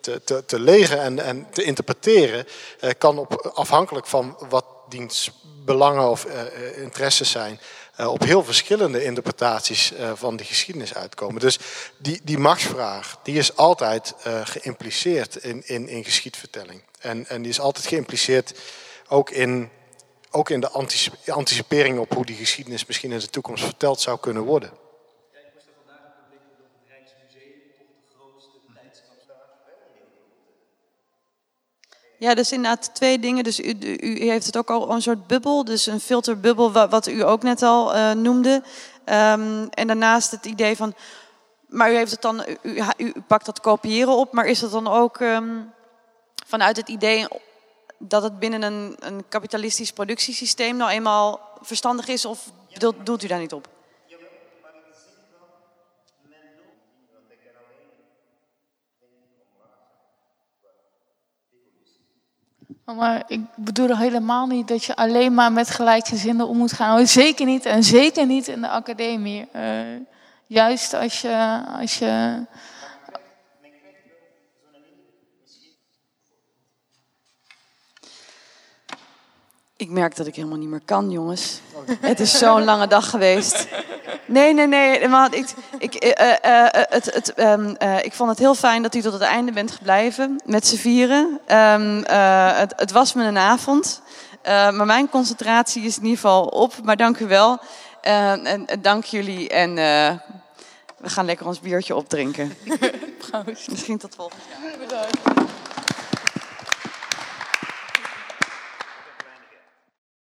te, 0.00 0.24
te, 0.24 0.44
te 0.44 0.60
legen 0.60 1.00
en, 1.00 1.18
en 1.18 1.46
te 1.50 1.62
interpreteren, 1.62 2.46
eh, 2.80 2.90
kan 2.98 3.18
op, 3.18 3.50
afhankelijk 3.54 4.06
van 4.06 4.36
wat 4.48 4.64
diens 4.88 5.30
belangen 5.64 6.10
of 6.10 6.24
uh, 6.24 6.82
interesses 6.82 7.30
zijn, 7.30 7.60
op 7.96 8.22
heel 8.22 8.44
verschillende 8.44 9.04
interpretaties 9.04 9.92
van 10.14 10.36
de 10.36 10.44
geschiedenis 10.44 10.94
uitkomen. 10.94 11.40
Dus 11.40 11.58
die, 11.96 12.20
die 12.22 12.38
machtsvraag, 12.38 13.18
die 13.22 13.38
is 13.38 13.56
altijd 13.56 14.14
geïmpliceerd 14.44 15.36
in, 15.36 15.62
in, 15.66 15.88
in 15.88 16.04
geschiedvertelling. 16.04 16.82
En, 17.00 17.28
en 17.28 17.42
die 17.42 17.50
is 17.50 17.60
altijd 17.60 17.86
geïmpliceerd 17.86 18.54
ook 19.08 19.30
in, 19.30 19.70
ook 20.30 20.50
in 20.50 20.60
de 20.60 20.70
anticipering 21.26 21.98
op 21.98 22.14
hoe 22.14 22.26
die 22.26 22.36
geschiedenis 22.36 22.86
misschien 22.86 23.12
in 23.12 23.18
de 23.18 23.30
toekomst 23.30 23.64
verteld 23.64 24.00
zou 24.00 24.18
kunnen 24.20 24.42
worden. 24.42 24.70
Ja, 32.18 32.34
dus 32.34 32.52
inderdaad 32.52 32.94
twee 32.94 33.18
dingen. 33.18 33.44
Dus 33.44 33.60
u, 33.60 33.76
u, 34.00 34.28
heeft 34.28 34.46
het 34.46 34.56
ook 34.56 34.70
al 34.70 34.90
een 34.90 35.02
soort 35.02 35.26
bubbel, 35.26 35.64
dus 35.64 35.86
een 35.86 36.00
filterbubbel, 36.00 36.72
wat, 36.72 36.90
wat 36.90 37.06
u 37.06 37.22
ook 37.22 37.42
net 37.42 37.62
al 37.62 37.94
uh, 37.94 38.12
noemde. 38.12 38.62
Um, 39.04 39.68
en 39.70 39.86
daarnaast 39.86 40.30
het 40.30 40.46
idee 40.46 40.76
van, 40.76 40.94
maar 41.66 41.92
u 41.92 41.94
heeft 41.96 42.10
het 42.10 42.22
dan, 42.22 42.44
u, 42.62 42.82
u, 42.96 43.12
pakt 43.26 43.46
dat 43.46 43.60
kopiëren 43.60 44.16
op, 44.16 44.32
maar 44.32 44.46
is 44.46 44.58
dat 44.58 44.70
dan 44.70 44.88
ook 44.88 45.20
um, 45.20 45.72
vanuit 46.46 46.76
het 46.76 46.88
idee 46.88 47.26
dat 47.98 48.22
het 48.22 48.38
binnen 48.38 48.62
een, 48.62 48.96
een 48.98 49.24
kapitalistisch 49.28 49.92
productiesysteem 49.92 50.76
nou 50.76 50.90
eenmaal 50.90 51.40
verstandig 51.60 52.08
is, 52.08 52.24
of 52.24 52.50
doelt, 52.72 53.06
doelt 53.06 53.22
u 53.22 53.26
daar 53.26 53.38
niet 53.38 53.52
op? 53.52 53.68
Maar 62.96 63.22
ik 63.26 63.40
bedoel 63.54 63.96
helemaal 63.96 64.46
niet 64.46 64.68
dat 64.68 64.84
je 64.84 64.96
alleen 64.96 65.34
maar 65.34 65.52
met 65.52 65.70
gelijkgezinden 65.70 66.48
om 66.48 66.56
moet 66.56 66.72
gaan. 66.72 67.06
Zeker 67.06 67.46
niet 67.46 67.64
en 67.64 67.84
zeker 67.84 68.26
niet 68.26 68.48
in 68.48 68.60
de 68.60 68.68
academie. 68.68 69.48
Uh, 69.56 69.62
juist 70.46 70.94
als 70.94 71.20
je, 71.20 71.62
als 71.80 71.98
je 71.98 72.42
Ik 79.76 79.90
merk 79.90 80.16
dat 80.16 80.26
ik 80.26 80.34
helemaal 80.34 80.58
niet 80.58 80.68
meer 80.68 80.82
kan, 80.84 81.10
jongens. 81.10 81.60
Het 82.00 82.20
is 82.20 82.38
zo'n 82.38 82.64
lange 82.64 82.86
dag 82.86 83.10
geweest. 83.10 83.68
Nee, 84.28 84.54
nee, 84.54 84.66
nee. 84.66 85.08
Maar 85.08 85.34
ik, 85.34 85.48
ik, 85.78 86.04
uh, 86.04 86.10
uh, 86.10 86.66
het, 86.70 87.14
het, 87.14 87.32
um, 87.38 87.76
uh, 87.82 88.04
ik 88.04 88.12
vond 88.12 88.30
het 88.30 88.38
heel 88.38 88.54
fijn 88.54 88.82
dat 88.82 88.94
u 88.94 89.00
tot 89.00 89.12
het 89.12 89.22
einde 89.22 89.52
bent 89.52 89.70
gebleven 89.70 90.42
met 90.44 90.66
z'n 90.66 90.76
vieren. 90.76 91.40
Um, 91.48 92.04
het, 92.56 92.72
het, 92.76 92.92
was 92.92 93.12
me 93.12 93.24
een 93.24 93.38
avond. 93.38 94.02
maar 94.44 94.86
mijn 94.86 95.08
concentratie 95.08 95.82
is 95.82 95.96
in 95.96 96.02
ieder 96.02 96.18
geval 96.18 96.44
op. 96.44 96.74
Maar 96.82 96.96
dank 96.96 97.18
u 97.18 97.26
wel. 97.26 97.58
en 98.00 98.66
dank 98.80 99.04
jullie. 99.04 99.48
En 99.48 99.74
we 100.98 101.08
gaan 101.08 101.24
lekker 101.24 101.46
ons 101.46 101.60
biertje 101.60 101.96
opdrinken. 101.96 102.56
Misschien 103.70 103.98
tot 103.98 104.14
volgend 104.14 104.42
jaar. 104.50 104.78
Bedankt. 104.78 105.56